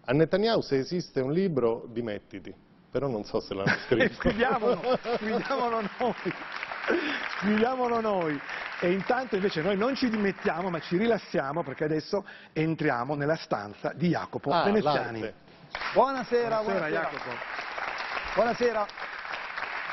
A 0.04 0.12
Netanyahu 0.12 0.60
se 0.60 0.78
esiste 0.78 1.20
un 1.20 1.32
libro, 1.32 1.88
dimettiti 1.90 2.68
però 2.90 3.06
non 3.06 3.24
so 3.24 3.40
se 3.40 3.54
l'hanno 3.54 3.76
scritto. 3.86 4.14
scriviamolo, 4.14 4.98
scriviamolo 5.16 5.80
noi, 5.98 6.34
scriviamolo 7.38 8.00
noi. 8.00 8.40
E 8.80 8.92
intanto 8.92 9.36
invece 9.36 9.60
noi 9.60 9.76
non 9.76 9.94
ci 9.94 10.08
dimettiamo 10.08 10.70
ma 10.70 10.80
ci 10.80 10.96
rilassiamo 10.96 11.62
perché 11.62 11.84
adesso 11.84 12.24
entriamo 12.52 13.14
nella 13.14 13.36
stanza 13.36 13.92
di 13.94 14.08
Jacopo 14.08 14.50
ah, 14.50 14.64
Veneziani. 14.64 15.20
Buonasera, 15.92 16.62
buonasera, 16.62 16.62
buonasera. 16.62 16.88
Jacopo. 16.88 17.30
Buonasera. 18.34 19.09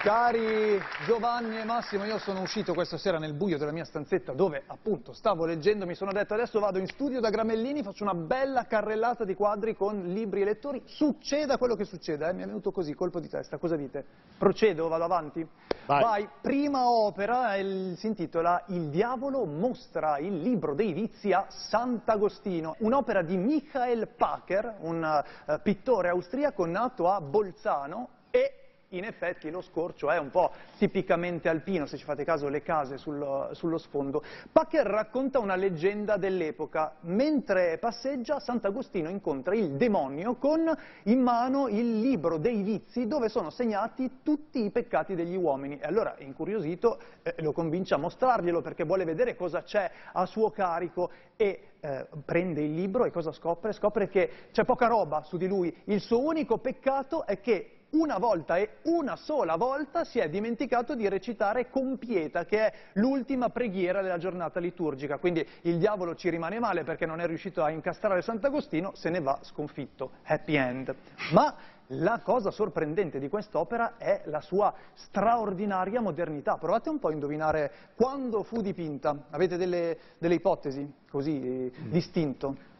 Cari 0.07 0.81
Giovanni 1.05 1.59
e 1.59 1.65
Massimo, 1.65 2.05
io 2.05 2.17
sono 2.17 2.39
uscito 2.39 2.73
questa 2.73 2.97
sera 2.97 3.19
nel 3.19 3.33
buio 3.33 3.57
della 3.57 3.73
mia 3.73 3.83
stanzetta 3.83 4.31
dove 4.31 4.63
appunto 4.65 5.11
stavo 5.11 5.43
leggendo, 5.43 5.85
mi 5.85 5.95
sono 5.95 6.13
detto 6.13 6.33
adesso 6.33 6.61
vado 6.61 6.79
in 6.79 6.87
studio 6.87 7.19
da 7.19 7.29
Gramellini, 7.29 7.83
faccio 7.83 8.03
una 8.03 8.13
bella 8.13 8.67
carrellata 8.67 9.25
di 9.25 9.35
quadri 9.35 9.75
con 9.75 10.05
libri 10.05 10.43
e 10.43 10.45
lettori, 10.45 10.81
succeda 10.85 11.57
quello 11.57 11.75
che 11.75 11.83
succeda, 11.83 12.29
eh? 12.29 12.33
mi 12.33 12.43
è 12.43 12.45
venuto 12.45 12.71
così, 12.71 12.93
colpo 12.93 13.19
di 13.19 13.27
testa, 13.27 13.57
cosa 13.57 13.75
dite? 13.75 14.05
Procedo, 14.37 14.87
vado 14.87 15.03
avanti? 15.03 15.45
Vai. 15.85 16.01
Vai. 16.01 16.29
Prima 16.39 16.89
opera, 16.89 17.57
il, 17.57 17.97
si 17.97 18.07
intitola 18.07 18.63
Il 18.67 18.87
diavolo 18.87 19.43
mostra 19.43 20.19
il 20.19 20.37
libro 20.41 20.73
dei 20.73 20.93
vizi 20.93 21.33
a 21.33 21.47
Sant'Agostino, 21.49 22.77
un'opera 22.79 23.23
di 23.23 23.35
Michael 23.35 24.07
Packer, 24.07 24.77
un 24.83 25.23
uh, 25.45 25.59
pittore 25.61 26.07
austriaco 26.07 26.65
nato 26.65 27.11
a 27.11 27.19
Bolzano 27.19 28.07
e 28.31 28.66
in 28.89 29.03
effetti 29.03 29.49
lo 29.49 29.61
scorcio 29.61 30.09
è 30.09 30.17
un 30.17 30.29
po' 30.29 30.51
tipicamente 30.77 31.49
alpino, 31.49 31.85
se 31.85 31.97
ci 31.97 32.05
fate 32.05 32.23
caso 32.23 32.47
le 32.47 32.61
case 32.61 32.97
sullo, 32.97 33.49
sullo 33.51 33.77
sfondo. 33.77 34.23
Packer 34.51 34.85
racconta 34.85 35.39
una 35.39 35.55
leggenda 35.55 36.17
dell'epoca. 36.17 36.95
Mentre 37.01 37.77
passeggia, 37.79 38.39
Sant'Agostino 38.39 39.09
incontra 39.09 39.55
il 39.55 39.71
demonio 39.71 40.35
con 40.35 40.73
in 41.03 41.19
mano 41.19 41.67
il 41.67 41.99
libro 41.99 42.37
dei 42.37 42.61
vizi 42.61 43.07
dove 43.07 43.27
sono 43.29 43.49
segnati 43.49 44.19
tutti 44.23 44.63
i 44.63 44.69
peccati 44.69 45.15
degli 45.15 45.35
uomini. 45.35 45.79
E 45.79 45.85
allora, 45.85 46.15
incuriosito, 46.19 46.99
eh, 47.23 47.35
lo 47.39 47.51
convince 47.51 47.93
a 47.93 47.97
mostrarglielo 47.97 48.61
perché 48.61 48.85
vuole 48.85 49.03
vedere 49.03 49.35
cosa 49.35 49.63
c'è 49.63 49.91
a 50.13 50.25
suo 50.25 50.51
carico 50.51 51.11
e 51.35 51.71
eh, 51.79 52.07
prende 52.23 52.61
il 52.61 52.73
libro 52.73 53.05
e 53.05 53.11
cosa 53.11 53.31
scopre? 53.31 53.73
Scopre 53.73 54.07
che 54.07 54.29
c'è 54.51 54.63
poca 54.63 54.87
roba 54.87 55.23
su 55.23 55.37
di 55.37 55.47
lui. 55.47 55.75
Il 55.85 55.99
suo 55.99 56.19
unico 56.19 56.57
peccato 56.57 57.25
è 57.25 57.39
che 57.41 57.76
una 57.91 58.17
volta 58.17 58.57
e 58.57 58.77
una 58.83 59.15
sola 59.15 59.55
volta 59.55 60.03
si 60.03 60.19
è 60.19 60.29
dimenticato 60.29 60.95
di 60.95 61.07
recitare 61.07 61.69
compieta, 61.69 62.45
che 62.45 62.67
è 62.67 62.73
l'ultima 62.93 63.49
preghiera 63.49 64.01
della 64.01 64.17
giornata 64.17 64.59
liturgica. 64.59 65.17
Quindi 65.17 65.47
il 65.61 65.77
diavolo 65.77 66.15
ci 66.15 66.29
rimane 66.29 66.59
male 66.59 66.83
perché 66.83 67.05
non 67.05 67.21
è 67.21 67.27
riuscito 67.27 67.63
a 67.63 67.69
incastrare 67.69 68.21
Sant'Agostino, 68.21 68.93
se 68.95 69.09
ne 69.09 69.21
va 69.21 69.39
sconfitto. 69.41 70.11
Happy 70.23 70.55
end. 70.55 70.93
Ma 71.31 71.55
la 71.91 72.19
cosa 72.21 72.51
sorprendente 72.51 73.17
di 73.17 73.29
quest'opera 73.29 73.95
è 73.97 74.23
la 74.25 74.41
sua 74.41 74.73
straordinaria 74.93 76.01
modernità. 76.01 76.57
Provate 76.57 76.89
un 76.89 76.99
po' 76.99 77.07
a 77.07 77.13
indovinare 77.13 77.71
quando 77.95 78.43
fu 78.43 78.61
dipinta. 78.61 79.27
Avete 79.29 79.55
delle, 79.55 79.97
delle 80.17 80.35
ipotesi 80.35 80.91
così 81.09 81.41
eh, 81.41 81.71
mm. 81.79 81.91
distinto? 81.91 82.75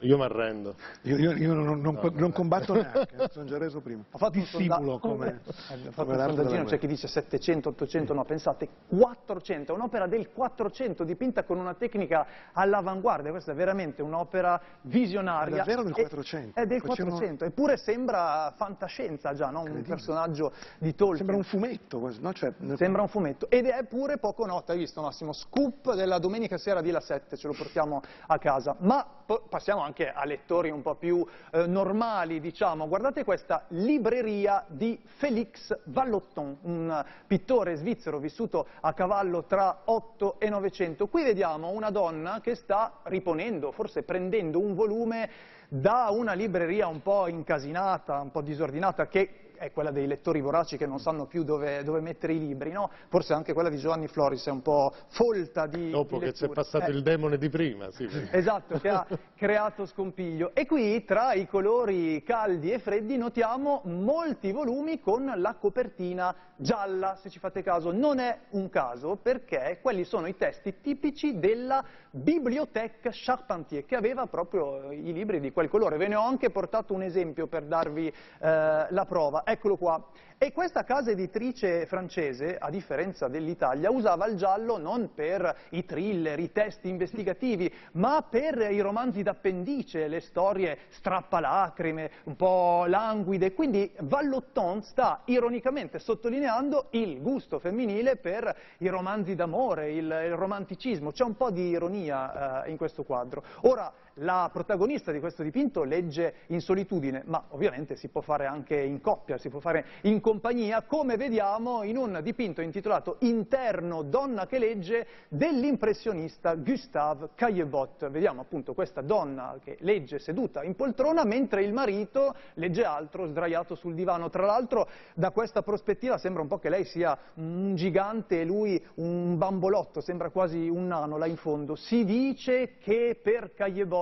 Io 0.00 0.16
mi 0.16 0.22
arrendo. 0.22 0.76
Io, 1.02 1.16
io, 1.16 1.32
io 1.32 1.54
non, 1.54 1.80
non, 1.80 1.94
no, 1.94 2.10
non, 2.14 2.32
combatto 2.32 2.74
neanche, 2.74 3.28
sono 3.30 3.46
già 3.46 3.58
reso 3.58 3.80
prima. 3.80 4.04
Ho 4.10 4.18
fatto 4.18 4.38
Dissimulo 4.38 4.94
un 4.94 5.00
come... 5.00 5.40
Eh, 5.46 5.90
fatto 5.90 6.04
come 6.04 6.22
un 6.22 6.34
sondaggino, 6.34 6.64
c'è 6.64 6.78
chi 6.78 6.86
dice 6.86 7.08
700, 7.08 7.70
800, 7.70 8.14
no, 8.14 8.24
pensate, 8.24 8.68
400, 8.86 9.72
è 9.72 9.74
un'opera 9.74 10.06
del 10.06 10.30
400 10.30 11.04
dipinta 11.04 11.44
con 11.44 11.58
una 11.58 11.74
tecnica 11.74 12.26
all'avanguardia, 12.52 13.30
questa 13.30 13.52
è 13.52 13.54
veramente 13.54 14.02
un'opera 14.02 14.60
visionaria. 14.82 15.54
È 15.54 15.58
davvero 15.58 15.82
del 15.82 15.92
400? 15.92 16.60
È 16.60 16.66
del 16.66 16.82
400, 16.82 17.44
eppure 17.44 17.76
sembra 17.76 18.52
fantascienza 18.56 19.34
già, 19.34 19.50
no? 19.50 19.62
un 19.62 19.82
personaggio 19.82 20.52
di 20.78 20.94
Tolkien. 20.94 21.16
Sembra 21.16 21.36
un 21.36 21.44
fumetto, 21.44 22.12
no? 22.20 22.32
Cioè, 22.32 22.52
Sembra 22.76 23.02
un 23.02 23.08
fumetto, 23.08 23.50
ed 23.50 23.66
è 23.66 23.84
pure 23.84 24.18
poco 24.18 24.46
nota, 24.46 24.72
hai 24.72 24.78
visto 24.78 25.02
Massimo? 25.02 25.32
Scoop 25.32 25.94
della 25.94 26.18
domenica 26.18 26.56
sera 26.56 26.80
di 26.80 26.90
La 26.90 27.00
7, 27.00 27.36
ce 27.36 27.46
lo 27.48 27.54
portiamo 27.54 28.00
a 28.26 28.38
casa. 28.38 28.76
Ma 28.78 29.17
passiamo 29.48 29.82
anche 29.82 30.10
a 30.10 30.24
lettori 30.24 30.70
un 30.70 30.80
po' 30.80 30.94
più 30.94 31.24
eh, 31.52 31.66
normali, 31.66 32.40
diciamo. 32.40 32.88
Guardate 32.88 33.24
questa 33.24 33.64
libreria 33.68 34.64
di 34.66 34.98
Félix 35.04 35.78
Vallotton, 35.84 36.58
un 36.62 37.04
pittore 37.26 37.74
svizzero 37.74 38.18
vissuto 38.18 38.66
a 38.80 38.94
cavallo 38.94 39.44
tra 39.44 39.82
8 39.84 40.40
e 40.40 40.48
900. 40.48 41.08
Qui 41.08 41.22
vediamo 41.22 41.70
una 41.70 41.90
donna 41.90 42.40
che 42.40 42.54
sta 42.54 43.00
riponendo, 43.04 43.70
forse 43.72 44.02
prendendo 44.02 44.60
un 44.60 44.74
volume 44.74 45.30
da 45.68 46.08
una 46.10 46.32
libreria 46.32 46.86
un 46.86 47.02
po' 47.02 47.28
incasinata, 47.28 48.20
un 48.20 48.30
po' 48.30 48.40
disordinata, 48.40 49.08
che 49.08 49.47
è 49.58 49.70
quella 49.72 49.90
dei 49.90 50.06
lettori 50.06 50.40
voraci 50.40 50.76
che 50.76 50.86
non 50.86 50.98
sanno 50.98 51.26
più 51.26 51.42
dove, 51.42 51.82
dove 51.82 52.00
mettere 52.00 52.32
i 52.32 52.38
libri, 52.38 52.70
no? 52.70 52.90
Forse 53.08 53.32
anche 53.32 53.52
quella 53.52 53.68
di 53.68 53.76
Giovanni 53.78 54.06
Floris 54.08 54.46
è 54.46 54.50
un 54.50 54.62
po' 54.62 54.94
folta 55.08 55.66
di 55.66 55.90
Dopo 55.90 56.18
di 56.18 56.26
che 56.26 56.32
c'è 56.32 56.48
passato 56.48 56.90
eh. 56.90 56.94
il 56.94 57.02
demone 57.02 57.36
di 57.36 57.48
prima, 57.48 57.90
sì. 57.90 58.08
Esatto, 58.30 58.78
che 58.78 58.88
ha 58.88 59.06
creato 59.36 59.84
scompiglio. 59.86 60.54
E 60.54 60.66
qui 60.66 61.04
tra 61.04 61.32
i 61.32 61.46
colori 61.46 62.22
caldi 62.22 62.70
e 62.70 62.78
freddi 62.78 63.16
notiamo 63.16 63.82
molti 63.84 64.52
volumi 64.52 65.00
con 65.00 65.32
la 65.36 65.54
copertina 65.54 66.34
gialla, 66.56 67.16
se 67.16 67.30
ci 67.30 67.38
fate 67.38 67.62
caso. 67.62 67.90
Non 67.90 68.18
è 68.18 68.38
un 68.50 68.68
caso 68.68 69.16
perché 69.16 69.78
quelli 69.80 70.04
sono 70.04 70.26
i 70.26 70.36
testi 70.36 70.80
tipici 70.80 71.38
della 71.38 71.84
Bibliothèque 72.10 73.10
Charpentier, 73.12 73.84
che 73.84 73.96
aveva 73.96 74.26
proprio 74.26 74.90
i 74.92 75.12
libri 75.12 75.40
di 75.40 75.52
quel 75.52 75.68
colore. 75.68 75.96
Ve 75.96 76.08
ne 76.08 76.16
ho 76.16 76.22
anche 76.22 76.50
portato 76.50 76.94
un 76.94 77.02
esempio 77.02 77.46
per 77.46 77.64
darvi 77.64 78.06
eh, 78.06 78.12
la 78.40 79.04
prova. 79.06 79.44
Eccolo 79.50 79.78
qua. 79.78 80.04
E 80.36 80.52
questa 80.52 80.84
casa 80.84 81.10
editrice 81.10 81.86
francese, 81.86 82.58
a 82.58 82.68
differenza 82.68 83.28
dell'Italia, 83.28 83.90
usava 83.90 84.26
il 84.26 84.36
giallo 84.36 84.76
non 84.76 85.14
per 85.14 85.56
i 85.70 85.86
thriller, 85.86 86.38
i 86.38 86.52
testi 86.52 86.90
investigativi, 86.90 87.72
ma 87.92 88.24
per 88.28 88.70
i 88.70 88.78
romanzi 88.80 89.22
d'appendice, 89.22 90.06
le 90.06 90.20
storie 90.20 90.78
strappalacrime, 90.90 92.10
un 92.24 92.36
po' 92.36 92.84
languide. 92.86 93.54
Quindi 93.54 93.90
Vallotton 94.00 94.82
sta 94.82 95.22
ironicamente 95.24 95.98
sottolineando 95.98 96.88
il 96.90 97.22
gusto 97.22 97.58
femminile 97.58 98.16
per 98.16 98.54
i 98.78 98.88
romanzi 98.88 99.34
d'amore, 99.34 99.92
il, 99.92 100.04
il 100.04 100.36
romanticismo. 100.36 101.10
C'è 101.10 101.24
un 101.24 101.36
po' 101.36 101.50
di 101.50 101.68
ironia 101.68 102.64
eh, 102.64 102.70
in 102.70 102.76
questo 102.76 103.02
quadro. 103.02 103.42
Ora, 103.62 103.90
la 104.18 104.48
protagonista 104.52 105.12
di 105.12 105.20
questo 105.20 105.42
dipinto 105.42 105.82
legge 105.82 106.34
in 106.48 106.60
solitudine, 106.60 107.22
ma 107.26 107.44
ovviamente 107.50 107.96
si 107.96 108.08
può 108.08 108.20
fare 108.20 108.46
anche 108.46 108.78
in 108.80 109.00
coppia, 109.00 109.38
si 109.38 109.48
può 109.48 109.60
fare 109.60 109.84
in 110.02 110.20
compagnia, 110.20 110.82
come 110.82 111.16
vediamo 111.16 111.82
in 111.82 111.96
un 111.96 112.20
dipinto 112.22 112.60
intitolato 112.60 113.16
Interno 113.20 114.02
donna 114.02 114.46
che 114.46 114.58
legge 114.58 115.06
dell'impressionista 115.28 116.54
Gustave 116.54 117.30
Caillebotte. 117.34 118.08
Vediamo 118.08 118.40
appunto 118.40 118.74
questa 118.74 119.00
donna 119.00 119.58
che 119.62 119.76
legge 119.80 120.18
seduta 120.18 120.62
in 120.62 120.74
poltrona 120.74 121.24
mentre 121.24 121.62
il 121.62 121.72
marito 121.72 122.34
legge 122.54 122.84
altro 122.84 123.26
sdraiato 123.26 123.74
sul 123.74 123.94
divano. 123.94 124.30
Tra 124.30 124.46
l'altro 124.46 124.88
da 125.14 125.30
questa 125.30 125.62
prospettiva 125.62 126.18
sembra 126.18 126.42
un 126.42 126.48
po' 126.48 126.58
che 126.58 126.68
lei 126.68 126.84
sia 126.84 127.16
un 127.34 127.74
gigante 127.74 128.40
e 128.40 128.44
lui 128.44 128.82
un 128.96 129.36
bambolotto, 129.36 130.00
sembra 130.00 130.30
quasi 130.30 130.68
un 130.68 130.86
nano 130.86 131.16
là 131.16 131.26
in 131.26 131.36
fondo. 131.36 131.74
Si 131.74 132.04
dice 132.04 132.78
che 132.78 133.18
per 133.20 133.54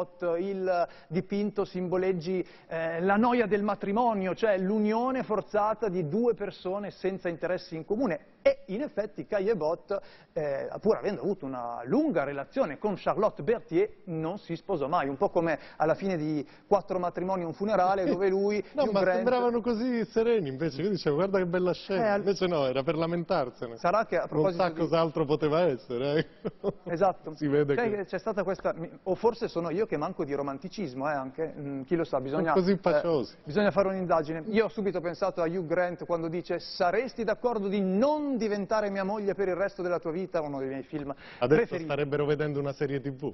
Caillebotte 0.06 0.38
il 0.38 0.88
dipinto 1.08 1.64
simboleggi 1.64 2.46
eh, 2.68 3.00
la 3.00 3.16
noia 3.16 3.46
del 3.46 3.62
matrimonio, 3.62 4.34
cioè 4.34 4.56
l'unione 4.58 5.22
forzata 5.22 5.88
di 5.88 6.08
due 6.08 6.34
persone 6.34 6.90
senza 6.90 7.28
interessi 7.28 7.74
in 7.76 7.84
comune. 7.84 8.34
E 8.46 8.62
in 8.66 8.82
effetti 8.82 9.26
Caillebotte, 9.26 9.98
eh, 10.32 10.68
pur 10.80 10.96
avendo 10.96 11.20
avuto 11.22 11.46
una 11.46 11.80
lunga 11.84 12.22
relazione 12.22 12.78
con 12.78 12.94
Charlotte 12.96 13.42
Berthier, 13.42 13.88
non 14.04 14.38
si 14.38 14.54
sposò 14.54 14.86
mai, 14.86 15.08
un 15.08 15.16
po' 15.16 15.30
come 15.30 15.58
alla 15.76 15.94
fine 15.96 16.16
di 16.16 16.46
Quattro 16.68 17.00
matrimoni 17.00 17.42
e 17.42 17.46
un 17.46 17.54
funerale, 17.54 18.04
dove 18.06 18.28
lui... 18.28 18.62
No, 18.74 18.84
ma 18.92 19.00
Grant- 19.00 19.16
sembravano 19.16 19.60
così 19.60 20.04
sereni 20.04 20.48
invece, 20.48 20.82
io 20.82 20.90
dicevo 20.90 21.16
guarda 21.16 21.38
che 21.38 21.46
bella 21.46 21.72
scena, 21.72 22.14
Eh, 22.14 22.18
invece 22.18 22.46
no, 22.46 22.66
era 22.66 22.84
per 22.84 22.94
lamentarsene. 22.96 23.78
Sarà 23.78 24.06
che 24.06 24.16
a 24.16 24.20
Non 24.20 24.28
proposito 24.28 24.62
sa 24.62 24.68
di- 24.68 24.78
cos'altro 24.78 25.24
poteva 25.24 25.60
essere. 25.62 26.18
ecco. 26.18 26.74
Esatto. 26.84 27.34
Si 27.36 27.48
vede 27.48 27.74
Cioè, 27.74 27.90
che... 27.90 28.04
c'è 28.04 28.18
stata 28.18 28.44
questa, 28.44 28.74
o 29.02 29.14
forse 29.16 29.48
sono 29.48 29.70
io 29.70 29.86
che 29.86 29.95
manco 29.96 30.24
di 30.24 30.34
romanticismo, 30.34 31.08
eh, 31.10 31.14
anche, 31.14 31.54
Mm, 31.56 31.82
chi 31.82 31.96
lo 31.96 32.04
sa, 32.04 32.20
bisogna, 32.20 32.52
eh, 32.54 33.26
bisogna 33.44 33.70
fare 33.70 33.88
un'indagine. 33.88 34.42
Io 34.48 34.64
ho 34.66 34.68
subito 34.68 35.00
pensato 35.00 35.42
a 35.42 35.46
Hugh 35.46 35.66
Grant 35.66 36.04
quando 36.04 36.28
dice 36.28 36.58
saresti 36.58 37.24
d'accordo 37.24 37.68
di 37.68 37.80
non 37.80 38.36
diventare 38.36 38.90
mia 38.90 39.04
moglie 39.04 39.34
per 39.34 39.48
il 39.48 39.54
resto 39.54 39.82
della 39.82 39.98
tua 39.98 40.10
vita, 40.10 40.40
uno 40.40 40.58
dei 40.58 40.68
miei 40.68 40.82
film 40.82 41.10
Adesso 41.38 41.56
preferiti. 41.60 41.84
starebbero 41.84 42.24
vedendo 42.26 42.58
una 42.60 42.72
serie 42.72 43.00
tv. 43.00 43.32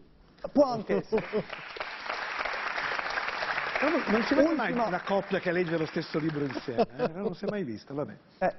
Può 0.52 0.64
anche 0.66 0.96
essere. 0.96 1.24
Non- 3.82 4.02
Non 4.12 4.22
si 4.22 4.34
vede 4.34 4.54
mai 4.54 4.72
una 4.72 5.02
coppia 5.02 5.40
che 5.40 5.50
legge 5.50 5.76
lo 5.76 5.86
stesso 5.86 6.18
libro 6.18 6.44
insieme, 6.44 6.86
eh? 6.96 7.08
non 7.14 7.34
si 7.34 7.44
è 7.44 7.48
mai 7.50 7.64
vista, 7.64 7.92
vabbè. 7.92 8.14
Eh, 8.38 8.54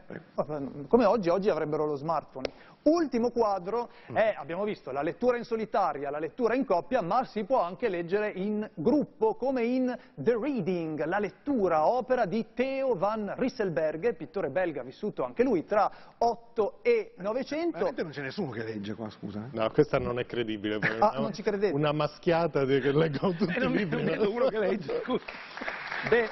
come 0.88 1.06
oggi, 1.06 1.30
oggi 1.30 1.50
avrebbero 1.50 1.86
lo 1.86 1.96
smartphone. 1.96 2.72
Ultimo 2.84 3.30
quadro 3.30 3.90
Mm. 4.12 4.18
è, 4.18 4.36
abbiamo 4.38 4.66
visto, 4.66 4.92
la 4.92 5.02
lettura 5.02 5.38
in 5.38 5.46
solitaria, 5.46 6.10
la 6.10 6.20
lettura 6.20 6.54
in 6.54 6.66
coppia, 6.66 7.02
ma 7.02 7.24
si 7.24 7.46
può 7.46 7.62
anche 7.62 7.88
leggere 7.88 8.30
in 8.32 8.70
gruppo, 8.74 9.36
come 9.36 9.64
in 9.64 9.98
The 10.16 10.38
Reading, 10.38 11.02
la 11.06 11.20
lettura, 11.20 11.88
opera 11.88 12.26
di 12.26 12.48
Theo 12.54 12.96
van 12.96 13.34
Rysselberghe, 13.38 14.14
pittore 14.16 14.50
belga 14.50 14.84
vissuto 14.84 15.24
anche 15.24 15.44
lui 15.44 15.64
tra 15.66 15.90
8 16.18 16.80
e 16.82 17.14
900. 17.20 17.72
Veramente 17.78 18.04
non 18.04 18.12
c'è 18.12 18.22
nessuno 18.22 18.50
che 18.52 18.64
legge 18.66 18.94
qua, 18.96 19.10
scusa. 19.10 19.40
eh? 19.50 19.58
No, 19.58 19.70
questa 19.72 19.98
non 19.98 20.20
è 20.20 20.26
credibile. 20.26 20.76
Ah, 21.00 21.12
una- 21.12 21.20
non 21.20 21.34
ci 21.34 21.42
credete? 21.42 21.74
Una 21.74 21.94
maschiata 21.94 22.66
di- 22.66 22.82
che 22.82 22.92
leggono 22.92 23.32
tutti 23.34 23.54
E 23.56 23.60
non 23.60 23.72
i 23.74 23.78
libri. 23.78 24.04
non 24.04 24.12
vedo 24.18 24.30
uno 24.30 24.48
che 24.48 24.60
legge, 24.60 25.02
scusa. 26.10 26.30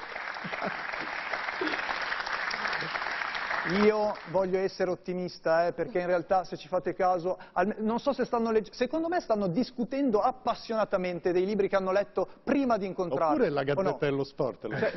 Io 3.70 4.12
voglio 4.32 4.58
essere 4.58 4.90
ottimista, 4.90 5.68
eh, 5.68 5.72
perché 5.72 6.00
in 6.00 6.06
realtà 6.06 6.42
se 6.42 6.56
ci 6.56 6.66
fate 6.66 6.94
caso, 6.94 7.38
non 7.78 8.00
so 8.00 8.12
se 8.12 8.24
stanno 8.24 8.50
leggendo, 8.50 8.76
secondo 8.76 9.08
me 9.08 9.20
stanno 9.20 9.46
discutendo 9.46 10.20
appassionatamente 10.20 11.30
dei 11.30 11.46
libri 11.46 11.68
che 11.68 11.76
hanno 11.76 11.92
letto 11.92 12.26
prima 12.42 12.76
di 12.76 12.86
incontrarli. 12.86 13.46
Oppure 13.46 13.50
la 13.50 13.60
o 13.60 13.74
no? 13.74 13.82
Gazzetta 13.82 14.04
dello 14.06 14.24
Sport. 14.24 14.68
C'è, 14.68 14.92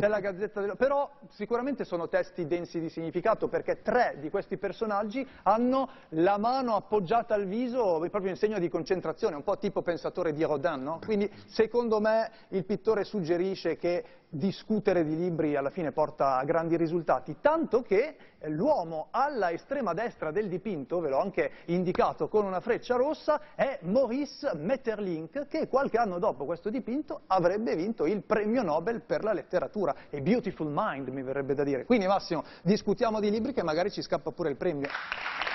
c'è 0.00 0.08
la 0.08 0.18
Gazzetta 0.18 0.60
dello... 0.60 0.74
Però 0.74 1.08
sicuramente 1.30 1.84
sono 1.84 2.08
testi 2.08 2.48
densi 2.48 2.80
di 2.80 2.88
significato 2.88 3.46
perché 3.46 3.80
tre 3.82 4.16
di 4.18 4.28
questi 4.28 4.56
personaggi 4.56 5.26
hanno 5.44 5.88
la 6.10 6.36
mano 6.36 6.74
appoggiata 6.74 7.34
al 7.34 7.46
viso 7.46 8.04
proprio 8.10 8.30
in 8.30 8.36
segno 8.36 8.58
di 8.58 8.68
concentrazione, 8.68 9.36
un 9.36 9.44
po' 9.44 9.56
tipo 9.58 9.82
pensatore 9.82 10.32
di 10.32 10.42
Rodin, 10.42 10.82
no? 10.82 10.98
Quindi 11.04 11.30
secondo 11.46 12.00
me 12.00 12.30
il 12.48 12.64
pittore 12.64 13.04
suggerisce 13.04 13.76
che 13.76 14.04
discutere 14.34 15.04
di 15.04 15.16
libri 15.16 15.54
alla 15.54 15.70
fine 15.70 15.92
porta 15.92 16.36
a 16.36 16.44
grandi 16.44 16.76
risultati, 16.76 17.36
tanto 17.40 17.82
che 17.84 18.16
l'uomo 18.48 19.08
alla 19.10 19.50
estrema 19.50 19.94
destra 19.94 20.30
del 20.30 20.48
dipinto, 20.48 21.00
ve 21.00 21.08
l'ho 21.08 21.20
anche 21.20 21.50
indicato 21.66 22.28
con 22.28 22.44
una 22.44 22.60
freccia 22.60 22.96
rossa, 22.96 23.40
è 23.54 23.78
Maurice 23.82 24.54
Maeterlinck, 24.54 25.46
che 25.46 25.68
qualche 25.68 25.96
anno 25.98 26.18
dopo 26.18 26.44
questo 26.44 26.70
dipinto 26.70 27.22
avrebbe 27.28 27.74
vinto 27.76 28.06
il 28.06 28.22
premio 28.22 28.62
Nobel 28.62 29.02
per 29.02 29.22
la 29.22 29.32
letteratura. 29.32 29.94
E 30.10 30.20
Beautiful 30.20 30.70
Mind, 30.70 31.08
mi 31.08 31.22
verrebbe 31.22 31.54
da 31.54 31.64
dire. 31.64 31.84
Quindi 31.84 32.06
Massimo, 32.06 32.44
discutiamo 32.62 33.20
di 33.20 33.30
libri 33.30 33.52
che 33.52 33.62
magari 33.62 33.90
ci 33.90 34.02
scappa 34.02 34.30
pure 34.32 34.50
il 34.50 34.56
premio. 34.56 34.88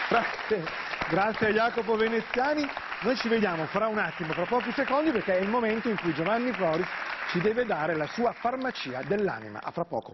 Grazie, 0.09 0.63
grazie 1.09 1.47
a 1.47 1.51
Jacopo 1.51 1.95
Veneziani. 1.95 2.65
Noi 3.01 3.15
ci 3.15 3.29
vediamo 3.29 3.65
fra 3.65 3.87
un 3.87 3.97
attimo, 3.97 4.33
fra 4.33 4.45
pochi 4.45 4.71
secondi, 4.71 5.11
perché 5.11 5.37
è 5.37 5.41
il 5.41 5.49
momento 5.49 5.87
in 5.87 5.97
cui 5.97 6.13
Giovanni 6.13 6.51
Floris 6.51 6.87
ci 7.29 7.39
deve 7.39 7.65
dare 7.65 7.95
la 7.95 8.07
sua 8.07 8.33
farmacia 8.33 9.01
dell'anima. 9.03 9.61
A 9.61 9.71
fra 9.71 9.85
poco. 9.85 10.11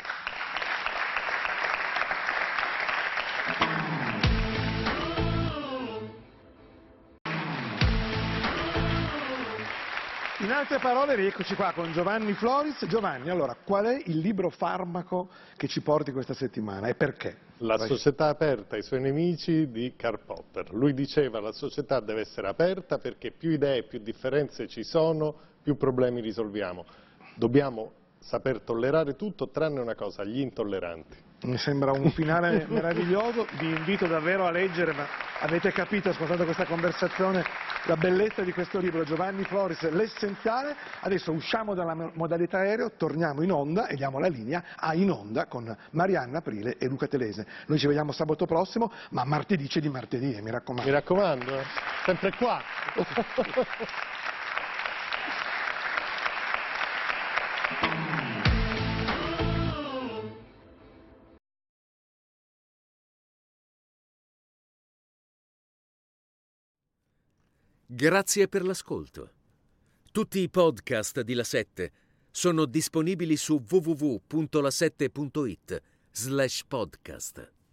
In 10.45 10.51
altre 10.51 10.77
parole, 10.77 11.15
rieccoci 11.15 11.55
qua 11.55 11.73
con 11.73 11.91
Giovanni 11.91 12.33
Floris. 12.33 12.85
Giovanni, 12.85 13.31
allora, 13.31 13.55
qual 13.55 13.85
è 13.85 13.99
il 14.05 14.19
libro 14.19 14.51
farmaco 14.51 15.27
che 15.57 15.67
ci 15.67 15.81
porti 15.81 16.11
questa 16.11 16.35
settimana 16.35 16.85
e 16.85 16.93
perché? 16.93 17.35
La 17.57 17.77
Vai. 17.77 17.87
società 17.87 18.27
aperta 18.27 18.75
ai 18.75 18.83
suoi 18.83 19.01
nemici 19.01 19.71
di 19.71 19.95
Karl 19.97 20.19
Popper. 20.23 20.71
Lui 20.71 20.93
diceva 20.93 21.39
la 21.39 21.51
società 21.51 21.99
deve 21.99 22.21
essere 22.21 22.47
aperta 22.47 22.99
perché 22.99 23.31
più 23.31 23.49
idee, 23.49 23.85
più 23.85 23.97
differenze 23.97 24.67
ci 24.67 24.83
sono, 24.83 25.33
più 25.63 25.77
problemi 25.77 26.21
risolviamo. 26.21 26.85
Dobbiamo 27.33 27.93
saper 28.19 28.59
tollerare 28.59 29.15
tutto 29.15 29.49
tranne 29.49 29.79
una 29.79 29.95
cosa, 29.95 30.23
gli 30.23 30.41
intolleranti. 30.41 31.24
Mi 31.43 31.57
sembra 31.57 31.91
un 31.91 32.09
finale 32.11 32.65
meraviglioso, 32.69 33.45
vi 33.59 33.67
invito 33.67 34.07
davvero 34.07 34.47
a 34.47 34.51
leggere, 34.51 34.93
ma 34.93 35.05
avete 35.41 35.71
capito 35.71 36.09
ascoltando 36.09 36.45
questa 36.45 36.65
conversazione 36.65 37.43
la 37.87 37.97
bellezza 37.97 38.41
di 38.41 38.51
questo 38.51 38.79
libro, 38.79 39.03
Giovanni 39.03 39.43
Floris, 39.43 39.87
l'essenziale. 39.91 40.75
Adesso 41.01 41.31
usciamo 41.31 41.75
dalla 41.75 41.93
mo- 41.93 42.11
modalità 42.15 42.59
aereo, 42.59 42.93
torniamo 42.97 43.43
in 43.43 43.51
onda 43.51 43.85
e 43.87 43.95
diamo 43.95 44.17
la 44.17 44.27
linea 44.27 44.63
a 44.75 44.95
In 44.95 45.11
Onda 45.11 45.45
con 45.45 45.75
Marianna 45.91 46.39
Aprile 46.39 46.77
e 46.77 46.87
Luca 46.87 47.05
Telese. 47.07 47.45
Noi 47.67 47.77
ci 47.77 47.85
vediamo 47.85 48.11
sabato 48.11 48.45
prossimo, 48.45 48.91
ma 49.11 49.23
martedì 49.23 49.67
c'è 49.67 49.81
di 49.81 49.89
martedì, 49.89 50.33
eh, 50.33 50.41
mi 50.41 50.49
raccomando. 50.49 50.89
Mi 50.89 50.95
raccomando, 50.95 51.59
eh, 51.59 51.63
sempre 52.05 52.31
qua. 52.31 52.59
Grazie 67.95 68.49
per 68.49 68.65
l'ascolto. 68.65 69.29
Tutti 70.11 70.39
i 70.39 70.49
podcast 70.49 71.21
di 71.21 71.33
La 71.33 71.45
7 71.45 71.91
sono 72.29 72.65
disponibili 72.65 73.37
su 73.37 73.63
www.la7.it 73.65 75.81
slash 76.11 76.65
podcast. 76.67 77.54